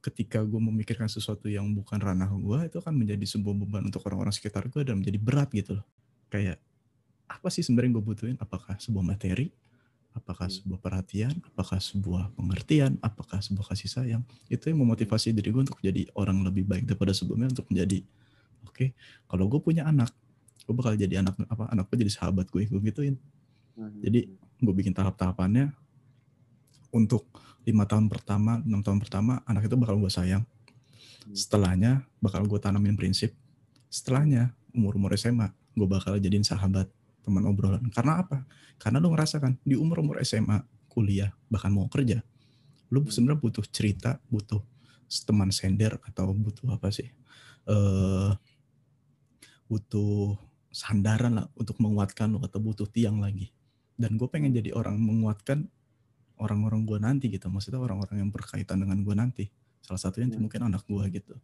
ketika 0.08 0.40
gue 0.40 0.62
memikirkan 0.62 1.12
sesuatu 1.12 1.52
yang 1.52 1.68
bukan 1.76 2.00
ranah 2.00 2.32
gue 2.32 2.72
itu 2.72 2.78
akan 2.80 2.96
menjadi 2.96 3.26
sebuah 3.28 3.56
beban 3.60 3.84
untuk 3.92 4.02
orang-orang 4.08 4.32
sekitar 4.32 4.72
gue 4.72 4.82
dan 4.88 5.04
menjadi 5.04 5.20
berat 5.20 5.52
gitu 5.52 5.76
loh 5.76 5.86
kayak 6.32 6.58
apa 7.28 7.48
sih 7.52 7.60
sebenarnya 7.60 8.00
gue 8.00 8.04
butuhin 8.04 8.38
apakah 8.40 8.80
sebuah 8.80 9.04
materi 9.04 9.52
apakah 10.18 10.50
Hmm. 10.50 10.58
sebuah 10.58 10.80
perhatian, 10.82 11.34
apakah 11.46 11.78
sebuah 11.78 12.34
pengertian, 12.34 12.98
apakah 13.06 13.38
sebuah 13.38 13.70
kasih 13.70 13.90
sayang. 13.90 14.24
Itu 14.50 14.74
yang 14.74 14.82
memotivasi 14.82 15.30
diri 15.30 15.54
gue 15.54 15.62
untuk 15.62 15.78
jadi 15.78 16.10
orang 16.18 16.42
lebih 16.42 16.66
baik 16.66 16.90
daripada 16.90 17.14
sebelumnya 17.14 17.54
untuk 17.54 17.70
menjadi 17.70 18.02
oke. 18.66 18.98
kalau 19.30 19.46
gue 19.46 19.62
punya 19.62 19.86
anak, 19.86 20.10
gue 20.66 20.74
bakal 20.74 20.98
jadi 20.98 21.22
anak 21.22 21.38
apa 21.46 21.70
anak 21.70 21.86
gue 21.94 22.02
jadi 22.02 22.12
sahabat 22.14 22.50
gue, 22.50 22.66
gue 22.66 22.82
gituin. 22.90 23.16
Hmm. 23.78 23.94
Jadi 24.02 24.26
gue 24.58 24.74
bikin 24.74 24.98
tahap-tahapannya 24.98 25.70
untuk 26.90 27.30
lima 27.68 27.84
tahun 27.84 28.08
pertama, 28.08 28.64
enam 28.64 28.80
tahun 28.80 29.04
pertama 29.04 29.44
anak 29.44 29.68
itu 29.68 29.76
bakal 29.76 30.00
gue 30.00 30.08
sayang. 30.08 30.48
Setelahnya 31.36 32.08
bakal 32.24 32.48
gue 32.48 32.56
tanamin 32.56 32.96
prinsip. 32.96 33.36
Setelahnya 33.92 34.56
umur-umur 34.72 35.12
SMA 35.20 35.52
gue 35.76 35.88
bakal 35.88 36.16
jadiin 36.18 36.48
sahabat 36.48 36.88
teman 37.28 37.44
obrolan. 37.44 37.84
Karena 37.92 38.24
apa? 38.24 38.48
Karena 38.80 39.04
lu 39.04 39.12
ngerasa 39.12 39.44
kan 39.44 39.60
di 39.68 39.76
umur-umur 39.76 40.24
SMA, 40.24 40.64
kuliah, 40.88 41.36
bahkan 41.52 41.70
mau 41.70 41.92
kerja, 41.92 42.24
lu 42.88 43.04
sebenarnya 43.06 43.44
butuh 43.44 43.66
cerita, 43.68 44.18
butuh 44.32 44.64
teman 45.28 45.52
sender 45.52 46.00
atau 46.08 46.32
butuh 46.32 46.72
apa 46.72 46.90
sih? 46.90 47.12
eh 47.68 48.32
butuh 49.68 50.40
sandaran 50.72 51.44
lah 51.44 51.48
untuk 51.60 51.76
menguatkan 51.84 52.32
lu 52.32 52.40
atau 52.40 52.64
butuh 52.64 52.88
tiang 52.88 53.20
lagi. 53.20 53.52
Dan 54.00 54.16
gue 54.16 54.28
pengen 54.32 54.56
jadi 54.56 54.72
orang 54.72 54.96
menguatkan 54.96 55.68
orang-orang 56.38 56.86
gue 56.86 56.98
nanti 57.02 57.26
gitu. 57.30 57.50
Maksudnya 57.50 57.82
orang-orang 57.82 58.26
yang 58.26 58.32
berkaitan 58.32 58.82
dengan 58.82 58.98
gue 59.02 59.14
nanti. 59.14 59.46
Salah 59.82 60.02
satunya 60.02 60.30
Hmm. 60.30 60.42
mungkin 60.46 60.62
anak 60.66 60.86
gue 60.86 61.04
gitu. 61.12 61.36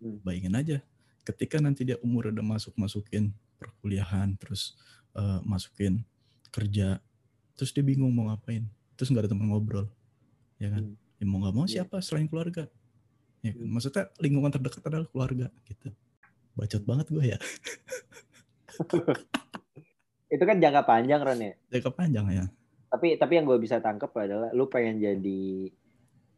Hmm. 0.00 0.20
Bayangin 0.20 0.54
aja, 0.54 0.76
ketika 1.24 1.60
nanti 1.60 1.84
dia 1.84 1.96
umur 2.00 2.32
udah 2.32 2.44
masuk 2.44 2.76
masukin 2.76 3.32
perkuliahan, 3.56 4.36
terus 4.36 4.76
eh, 5.14 5.40
masukin 5.46 6.02
kerja, 6.50 6.98
terus 7.54 7.70
dia 7.70 7.86
bingung 7.86 8.10
mau 8.10 8.26
ngapain, 8.26 8.66
terus 8.98 9.14
nggak 9.14 9.26
ada 9.26 9.30
teman 9.30 9.46
ngobrol, 9.46 9.86
ya 10.58 10.74
kan? 10.74 10.90
Hmm. 10.90 11.22
Ya 11.22 11.24
mau 11.30 11.38
nggak 11.38 11.54
mau 11.54 11.64
Iya. 11.64 11.86
siapa 11.86 12.02
selain 12.02 12.26
keluarga? 12.26 12.66
Ya 13.46 13.54
kan? 13.54 13.62
Hmm. 13.62 13.70
Maksudnya 13.78 14.04
lingkungan 14.18 14.50
terdekat 14.50 14.82
adalah 14.84 15.06
keluarga 15.06 15.46
gitu. 15.64 15.88
Bacot 16.54 16.82
banget 16.82 17.06
gue 17.14 17.24
ya. 17.24 17.38
Itu 20.34 20.42
kan 20.42 20.56
jangka 20.58 20.82
panjang 20.82 21.20
Ron 21.22 21.40
ya. 21.40 21.52
Jangka 21.70 21.90
panjang 21.94 22.26
ya. 22.32 22.44
Tapi 22.94 23.18
tapi 23.18 23.32
yang 23.34 23.44
gue 23.44 23.58
bisa 23.58 23.82
tangkap 23.82 24.14
adalah 24.14 24.54
lu 24.54 24.70
pengen 24.70 24.96
jadi 24.96 25.66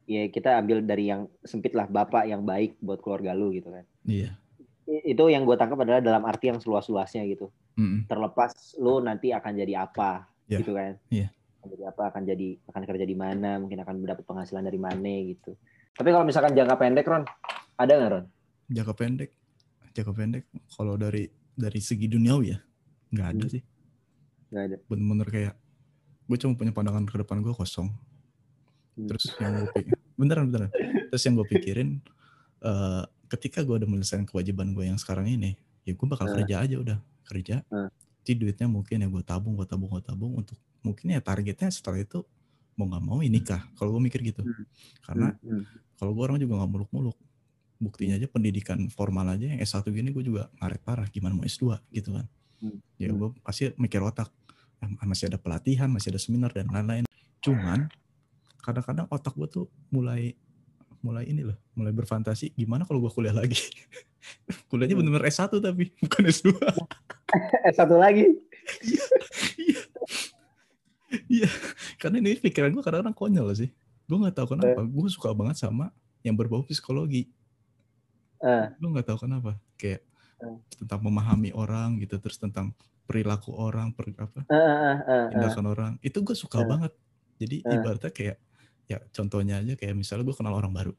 ya 0.06 0.22
kita 0.26 0.56
ambil 0.56 0.80
dari 0.80 1.04
yang 1.06 1.28
sempit 1.42 1.76
lah 1.76 1.84
bapak 1.84 2.24
yang 2.24 2.40
baik 2.42 2.80
buat 2.80 2.96
keluarga 2.98 3.36
lu 3.36 3.52
gitu 3.52 3.68
kan. 3.68 3.84
Iya. 4.08 4.40
Itu 4.86 5.28
yang 5.28 5.44
gue 5.44 5.52
tangkap 5.52 5.76
adalah 5.76 6.00
dalam 6.00 6.24
arti 6.24 6.48
yang 6.48 6.56
seluas-luasnya 6.56 7.28
gitu. 7.28 7.52
Mm-mm. 7.76 8.08
Terlepas 8.08 8.54
lu 8.78 8.98
nanti 8.98 9.30
akan 9.30 9.52
jadi 9.54 9.84
apa 9.84 10.32
Ya. 10.46 10.62
gitu 10.62 10.72
kan. 10.72 10.96
Iya. 11.10 11.28
Akan 11.60 11.68
jadi 11.68 11.84
apa 11.84 12.02
akan 12.08 12.22
jadi 12.24 12.48
akan 12.64 12.82
kerja 12.86 13.04
di 13.04 13.16
mana 13.18 13.58
mungkin 13.58 13.82
akan 13.82 13.94
mendapat 14.00 14.24
penghasilan 14.24 14.62
dari 14.62 14.78
mana 14.78 15.12
gitu. 15.26 15.52
Tapi 15.92 16.08
kalau 16.08 16.24
misalkan 16.24 16.54
jangka 16.54 16.78
pendek 16.78 17.04
Ron 17.04 17.26
ada 17.76 17.92
nggak 17.92 18.10
Ron? 18.14 18.24
Jangka 18.70 18.94
pendek, 18.94 19.30
jangka 19.92 20.12
pendek. 20.14 20.44
Kalau 20.70 20.94
dari 20.94 21.26
dari 21.52 21.80
segi 21.82 22.06
duniawi 22.06 22.46
ya, 22.48 22.58
nggak 23.10 23.28
ada 23.28 23.44
Hmm. 23.44 23.52
sih. 23.52 23.62
Nggak 24.48 24.64
ada. 24.70 24.76
Bener-bener 24.86 25.28
kayak 25.28 25.54
gue 26.26 26.36
cuma 26.36 26.52
punya 26.54 26.70
pandangan 26.70 27.06
ke 27.06 27.16
depan 27.16 27.40
gue 27.40 27.54
kosong. 27.54 27.88
Hmm. 28.96 29.06
Terus 29.08 29.24
yang 29.38 29.52
gue 29.56 29.68
pikir, 29.72 29.94
beneran 30.16 30.44
beneran. 30.50 30.70
Terus 31.10 31.22
yang 31.22 31.34
gue 31.38 31.46
pikirin, 31.46 31.88
eh, 32.60 33.04
ketika 33.28 33.62
gue 33.62 33.76
udah 33.78 33.88
menyelesaikan 33.88 34.26
kewajiban 34.26 34.72
gue 34.72 34.86
yang 34.86 34.98
sekarang 34.98 35.26
ini, 35.28 35.54
ya 35.82 35.92
gue 35.94 36.06
bakal 36.06 36.26
Eh. 36.30 36.42
kerja 36.42 36.54
aja 36.66 36.76
udah 36.78 36.98
kerja. 37.24 37.56
Eh. 37.62 37.88
Jadi 38.26 38.34
duitnya 38.42 38.66
mungkin 38.66 38.96
ya 39.02 39.08
gue 39.08 39.22
tabung, 39.22 39.54
gue 39.54 39.66
tabung, 39.66 39.90
gue 39.90 40.02
tabung 40.02 40.32
untuk 40.34 40.58
mungkin 40.82 41.14
ya 41.14 41.22
targetnya 41.22 41.70
setelah 41.70 42.02
itu 42.02 42.22
mau 42.74 42.86
nggak 42.86 43.02
mau 43.02 43.18
ya 43.22 43.30
nikah. 43.30 43.62
Kalau 43.74 43.94
gue 43.94 44.02
mikir 44.02 44.20
gitu, 44.22 44.42
Hmm. 44.42 44.64
karena 45.02 45.26
Hmm, 45.40 45.62
kalau 45.96 46.12
gue 46.12 46.22
orang 46.26 46.38
juga 46.38 46.58
nggak 46.58 46.70
muluk-muluk. 46.70 47.16
Buktinya 47.76 48.16
aja 48.16 48.24
pendidikan 48.24 48.88
formal 48.88 49.36
aja 49.36 49.52
yang 49.52 49.60
S1 49.60 49.92
gini 49.92 50.08
gue 50.08 50.24
juga 50.24 50.48
ngaret 50.58 50.80
parah. 50.80 51.06
Gimana 51.12 51.36
mau 51.36 51.44
S2 51.44 51.76
gitu 51.92 52.16
kan. 52.16 52.24
Ya 52.96 53.12
gue 53.12 53.28
pasti 53.44 53.68
mikir 53.76 54.00
otak. 54.00 54.32
"Ah, 54.94 55.04
Masih 55.04 55.26
ada 55.26 55.36
pelatihan, 55.36 55.88
masih 55.88 56.10
ada 56.10 56.20
seminar 56.20 56.50
dan 56.50 56.68
lain-lain. 56.68 57.04
Cuman 57.40 57.90
kadang-kadang 58.58 59.06
otak 59.08 59.34
gue 59.34 59.46
tuh 59.46 59.64
mulai 59.88 60.34
mulai 60.98 61.22
ini 61.24 61.42
loh, 61.42 61.54
mulai 61.72 61.90
berfantasi 61.90 62.50
gimana 62.52 62.82
kalau 62.82 62.98
gue 62.98 63.10
kuliah 63.10 63.30
lagi. 63.30 63.54
Kuliahnya 64.66 64.98
Hmm. 64.98 65.06
bener-bener 65.06 65.30
S1 65.30 65.54
tapi 65.54 65.94
bukan 66.02 66.22
S2. 66.26 66.50
Eh 67.62 67.74
satu 67.78 67.94
lagi. 67.94 68.26
Iya. 69.54 69.78
Iya, 71.30 71.46
karena 71.96 72.18
ini 72.18 72.34
pikiran 72.34 72.74
gue 72.74 72.82
kadang-kadang 72.82 73.14
konyol 73.14 73.54
sih. 73.54 73.70
Gue 74.06 74.18
nggak 74.18 74.34
tahu 74.34 74.58
kenapa, 74.58 74.82
gue 74.82 75.06
suka 75.06 75.30
banget 75.30 75.58
sama 75.58 75.94
yang 76.22 76.34
berbau 76.34 76.66
psikologi. 76.66 77.30
Eh. 78.42 78.66
Gue 78.76 78.88
nggak 78.90 79.06
tahu 79.06 79.18
kenapa, 79.22 79.54
kayak 79.78 80.02
Eh. 80.36 80.58
tentang 80.76 81.00
memahami 81.00 81.54
orang 81.54 82.02
gitu, 82.02 82.18
terus 82.18 82.36
tentang 82.36 82.74
perilaku 83.06 83.54
orang, 83.54 83.94
per, 83.94 84.10
apa 84.18 84.42
eh, 84.50 84.54
eh, 84.54 84.98
eh. 85.06 85.26
tindakan 85.32 85.66
orang. 85.70 85.92
Itu 86.02 86.26
gue 86.26 86.34
suka 86.34 86.66
banget. 86.66 86.92
Jadi 87.38 87.62
ibaratnya 87.62 88.10
kayak, 88.10 88.36
ya 88.90 88.98
contohnya 89.14 89.62
aja 89.62 89.78
kayak 89.78 89.94
misalnya 89.94 90.26
gue 90.26 90.36
kenal 90.36 90.54
orang 90.56 90.72
baru, 90.74 90.92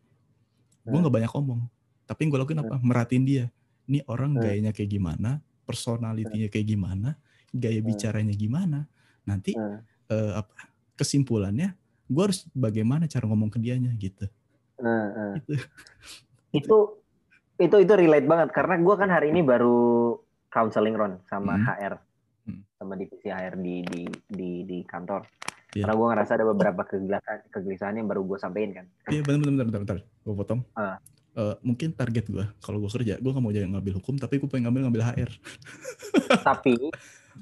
gue 0.88 0.98
nggak 0.98 1.16
banyak 1.20 1.32
ngomong, 1.34 1.62
tapi 2.06 2.20
yang 2.24 2.30
gue 2.32 2.40
lakuin 2.40 2.62
apa? 2.64 2.76
Merhatiin 2.80 3.26
dia. 3.26 3.46
Ini 3.88 4.04
orang 4.08 4.36
gayanya 4.36 4.72
kayak 4.76 4.92
gimana, 4.92 5.40
personalitinya 5.64 6.48
kayak 6.52 6.68
gimana, 6.68 7.10
gaya 7.52 7.80
bicaranya 7.80 8.36
gimana. 8.36 8.86
Nanti 9.28 9.56
Eh. 10.08 10.32
apa 10.32 10.56
kesimpulannya 10.96 11.76
gue 12.08 12.24
harus 12.24 12.48
bagaimana 12.56 13.12
cara 13.12 13.28
ngomong 13.28 13.52
ke 13.52 13.60
dianya 13.60 13.92
gitu. 14.00 14.24
Gitu. 15.36 15.54
itu 16.56 16.78
itu 17.60 17.76
itu 17.76 17.94
relate 17.98 18.24
banget 18.30 18.50
karena 18.56 18.80
gue 18.80 18.96
kan 18.96 19.10
hari 19.12 19.36
ini 19.36 19.44
baru 19.44 20.16
counseling 20.58 20.98
Ron 20.98 21.14
sama 21.24 21.54
Hmm. 21.54 21.70
HR 21.70 21.94
Hmm. 22.44 22.62
sama 22.74 22.96
divisi 22.96 23.28
HR 23.28 23.54
di 23.56 23.76
di 23.84 24.02
di, 24.26 24.50
di 24.64 24.78
kantor. 24.82 25.22
Iya. 25.70 25.84
karena 25.84 25.94
gue 25.94 26.08
ngerasa 26.10 26.32
ada 26.34 26.46
beberapa 26.48 26.82
kegelisahan 26.82 27.40
kegelisahan 27.48 27.94
yang 27.94 28.08
baru 28.08 28.26
gue 28.26 28.40
sampein 28.40 28.72
kan. 28.72 28.86
Iya 29.06 29.22
benar 29.22 29.46
benar 29.46 29.66
benar 29.68 29.82
benar 29.84 29.98
gue 30.02 30.34
potong. 30.34 30.64
Ah. 30.74 30.98
Eh, 31.34 31.56
mungkin 31.62 31.94
target 31.94 32.26
gue 32.26 32.46
kalau 32.58 32.80
gue 32.80 32.90
kerja 32.90 33.14
gue 33.16 33.30
gak 33.30 33.44
mau 33.44 33.52
jadi 33.52 33.68
ngambil 33.68 34.02
hukum 34.02 34.18
tapi 34.18 34.42
gue 34.42 34.48
pengen 34.48 34.66
ngambil 34.66 34.90
ngambil 34.90 35.04
HR 35.06 35.30
tapi 36.50 36.74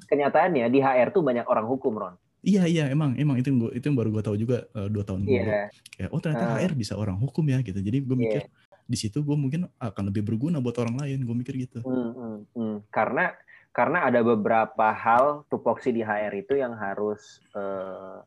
kenyataannya 0.05 0.67
di 0.67 0.79
HR 0.79 1.09
tuh 1.11 1.23
banyak 1.23 1.45
orang 1.45 1.63
hukum 1.63 1.95
Ron. 1.95 2.15
Iya 2.41 2.67
iya 2.67 2.85
emang 2.87 3.15
emang 3.15 3.39
itu 3.39 3.47
yang 3.47 3.59
gua, 3.59 3.71
itu 3.71 3.81
yang 3.83 3.95
baru 3.95 4.09
gue 4.11 4.23
tahu 4.23 4.35
juga 4.35 4.57
eh, 4.69 4.87
dua 4.87 5.01
tahun 5.01 5.23
lalu. 5.23 5.31
Iya 5.31 5.69
kayak 5.95 6.09
oh 6.11 6.19
ternyata 6.19 6.45
Ah. 6.45 6.59
HR 6.59 6.73
bisa 6.73 6.93
orang 6.93 7.15
hukum 7.15 7.45
ya 7.45 7.57
gitu. 7.61 7.79
Jadi 7.79 7.97
gue 8.01 8.17
mikir 8.17 8.41
di 8.85 8.95
situ 8.95 9.21
gue 9.21 9.33
mungkin 9.33 9.65
akan 9.75 10.03
lebih 10.09 10.21
berguna 10.23 10.57
buat 10.57 10.77
orang 10.77 11.01
lain 11.01 11.21
gue 11.21 11.35
mikir 11.35 11.53
gitu 11.59 11.81
Hmm, 11.81 12.11
hmm, 12.11 12.37
hmm. 12.53 12.75
karena 12.89 13.33
karena 13.69 14.07
ada 14.07 14.21
beberapa 14.21 14.87
hal 14.89 15.43
tupoksi 15.45 15.89
di 15.89 15.99
HR 15.99 16.31
itu 16.37 16.55
yang 16.55 16.73
harus 16.73 17.41
eh, 17.51 18.17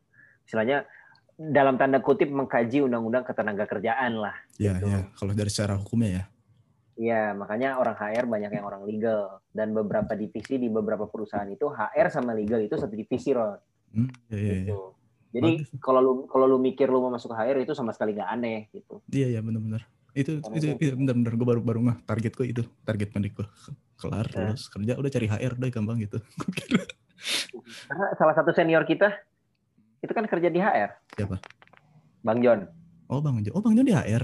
istilahnya 0.43 0.85
dalam 1.33 1.75
tanda 1.75 1.97
kutip 1.99 2.27
mengkaji 2.27 2.83
undang-undang 2.83 3.23
ketenaga 3.23 3.63
kerjaan 3.65 4.19
lah 4.19 4.35
ya 4.55 4.75
Gitu. 4.75 4.85
ya 4.85 5.07
kalau 5.15 5.31
dari 5.31 5.47
secara 5.47 5.75
hukumnya 5.75 6.11
ya 6.11 6.25
Iya, 6.99 7.31
makanya 7.31 7.79
orang 7.79 7.95
HR 7.95 8.27
banyak 8.27 8.51
yang 8.51 8.67
orang 8.67 8.83
legal 8.83 9.39
dan 9.49 9.71
beberapa 9.71 10.19
divisi 10.19 10.59
di 10.59 10.67
beberapa 10.67 11.07
perusahaan 11.07 11.47
itu 11.47 11.71
HR 11.71 12.11
sama 12.11 12.35
legal 12.35 12.59
itu 12.59 12.75
satu 12.75 12.91
divisi, 12.91 13.31
Ron. 13.31 13.55
hmm, 13.95 14.09
iya 14.27 14.35
iya 14.35 14.51
iya 14.51 14.59
Gitu. 14.67 14.79
Jadi 15.29 15.51
Bagus. 15.63 15.69
kalau 15.79 15.99
lu 16.01 16.11
kalau 16.27 16.43
lu 16.43 16.57
mikir 16.59 16.91
lu 16.91 16.99
mau 16.99 17.07
masuk 17.07 17.31
ke 17.31 17.39
HR 17.39 17.63
itu 17.63 17.71
sama 17.71 17.95
sekali 17.95 18.11
nggak 18.11 18.29
aneh 18.29 18.67
gitu. 18.73 18.99
iya 19.07 19.31
iya 19.31 19.39
benar-benar 19.39 19.87
itu 20.19 20.33
Karena 20.37 20.55
itu, 20.55 20.65
itu- 20.69 20.77
itu 20.81 20.95
benar-benar 20.95 21.33
gue 21.33 21.47
baru 21.47 21.61
baru 21.61 21.79
nggak 21.81 21.99
target 22.03 22.31
gue 22.33 22.47
itu 22.47 22.61
target 22.81 23.09
pendek 23.09 23.33
gue 23.33 23.47
kelar 23.95 24.27
Ya. 24.27 24.37
lulus 24.45 24.63
kerja 24.65 24.93
udah 24.95 25.09
cari 25.09 25.27
HR 25.27 25.51
udah 25.55 25.69
gampang 25.69 25.97
gitu 25.99 26.17
Karena 27.87 28.05
salah 28.15 28.31
satu 28.33 28.51
senior 28.51 28.83
kita 28.83 29.11
itu 29.99 30.07
kan 30.09 30.23
kerja 30.23 30.47
di 30.47 30.57
HR. 30.57 30.95
Siapa? 31.11 31.35
Bang 32.21 32.39
John. 32.39 32.63
oh 33.05 33.19
bang 33.19 33.41
Jo 33.41 33.51
oh 33.51 33.61
bang 33.61 33.73
Jo 33.73 33.83
di 33.83 33.91
HR 33.91 34.23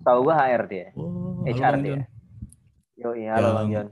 Tahu 0.00 0.18
gua 0.22 0.34
HR 0.40 0.62
dia. 0.66 0.86
oh 0.94 1.40
halo 1.40 1.50
HR 1.50 1.72
bang 1.72 1.82
dia. 1.82 2.02
Yo, 2.96 3.10
iya, 3.12 3.30
halo 3.32 3.42
Yang- 3.44 3.56
Bang 3.56 3.68
John. 3.70 3.88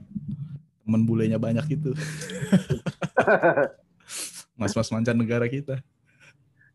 teman 0.81 1.01
bulenya 1.03 1.37
banyak 1.37 1.65
itu 1.69 1.91
mas-mas 4.55 4.89
mancanegara 4.89 5.45
kita 5.45 5.79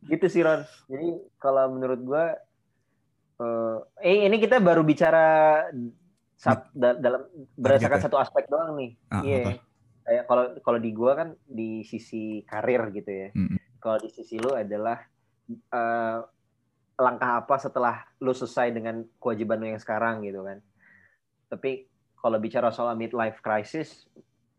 gitu 0.04 0.26
sih 0.26 0.38
Ron. 0.38 0.60
Jadi 0.84 1.08
kalau 1.34 1.64
menurut 1.70 1.96
gua 1.98 2.36
eh 3.44 3.76
eh, 4.02 4.26
ini 4.26 4.36
kita 4.36 4.58
baru 4.58 4.80
bicara 4.80 5.60
sat- 6.34 6.70
da- 6.72 6.96
dalam 6.96 7.24
berdasarkan 7.54 8.00
ya? 8.00 8.04
satu 8.04 8.16
aspek 8.16 8.44
doang 8.48 8.76
nih. 8.76 8.90
ah, 9.08 9.22
Iya. 9.22 9.40
apa 9.40 9.52
Kayak 10.04 10.24
kalau 10.28 10.44
kalau 10.60 10.78
di 10.78 10.90
gua 10.92 11.12
kan 11.16 11.28
di 11.42 11.80
sisi 11.80 12.44
karir 12.44 12.92
gitu 12.92 13.08
ya. 13.08 13.28
Mm-mm. 13.32 13.56
Kalau 13.80 13.96
di 13.96 14.08
sisi 14.08 14.36
lu 14.36 14.52
adalah 14.52 15.00
eh, 15.48 16.18
langkah 16.94 17.40
apa 17.40 17.56
setelah 17.56 18.04
lu 18.20 18.30
selesai 18.30 18.70
dengan 18.70 19.02
kewajiban 19.16 19.58
lu 19.58 19.72
yang 19.72 19.80
sekarang 19.80 20.20
gitu 20.22 20.44
kan. 20.44 20.60
Tapi 21.48 21.88
kalau 22.14 22.36
bicara 22.36 22.68
soal 22.68 22.92
midlife 22.94 23.40
crisis 23.40 24.04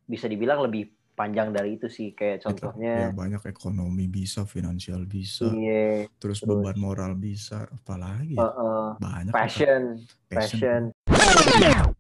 bisa 0.06 0.26
dibilang 0.26 0.62
lebih 0.62 0.90
panjang 1.16 1.56
dari 1.56 1.80
itu 1.80 1.88
sih 1.88 2.12
kayak 2.12 2.44
Itu, 2.44 2.44
ya 2.44 2.46
contohnya 2.52 2.94
banyak 3.16 3.44
ekonomi 3.48 4.06
bisa, 4.12 4.44
finansial 4.44 5.08
bisa, 5.08 5.48
iya 5.56 6.12
terus 6.20 6.44
terus, 6.44 6.60
beban 6.60 6.76
moral 6.76 7.16
bisa, 7.16 7.66
apalagi 7.72 8.36
ya? 8.36 8.44
eh, 8.44 8.90
Banyak. 9.00 9.32
passion 9.34 9.82
Passion. 10.28 10.92
passion 10.92 11.96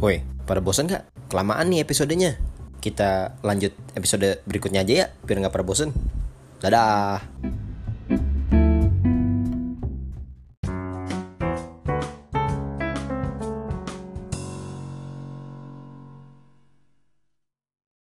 Woi, 0.00 0.24
pada 0.48 0.64
bosan 0.64 0.88
nggak? 0.88 1.28
Kelamaan 1.28 1.68
nih 1.68 1.84
episodenya. 1.84 2.40
Kita 2.80 3.36
lanjut 3.44 3.76
episode 3.92 4.40
berikutnya 4.48 4.80
aja 4.80 4.94
ya, 5.04 5.06
biar 5.28 5.44
nggak 5.44 5.52
pada 5.52 5.60
bosan. 5.60 5.92
Dadah. 6.64 7.59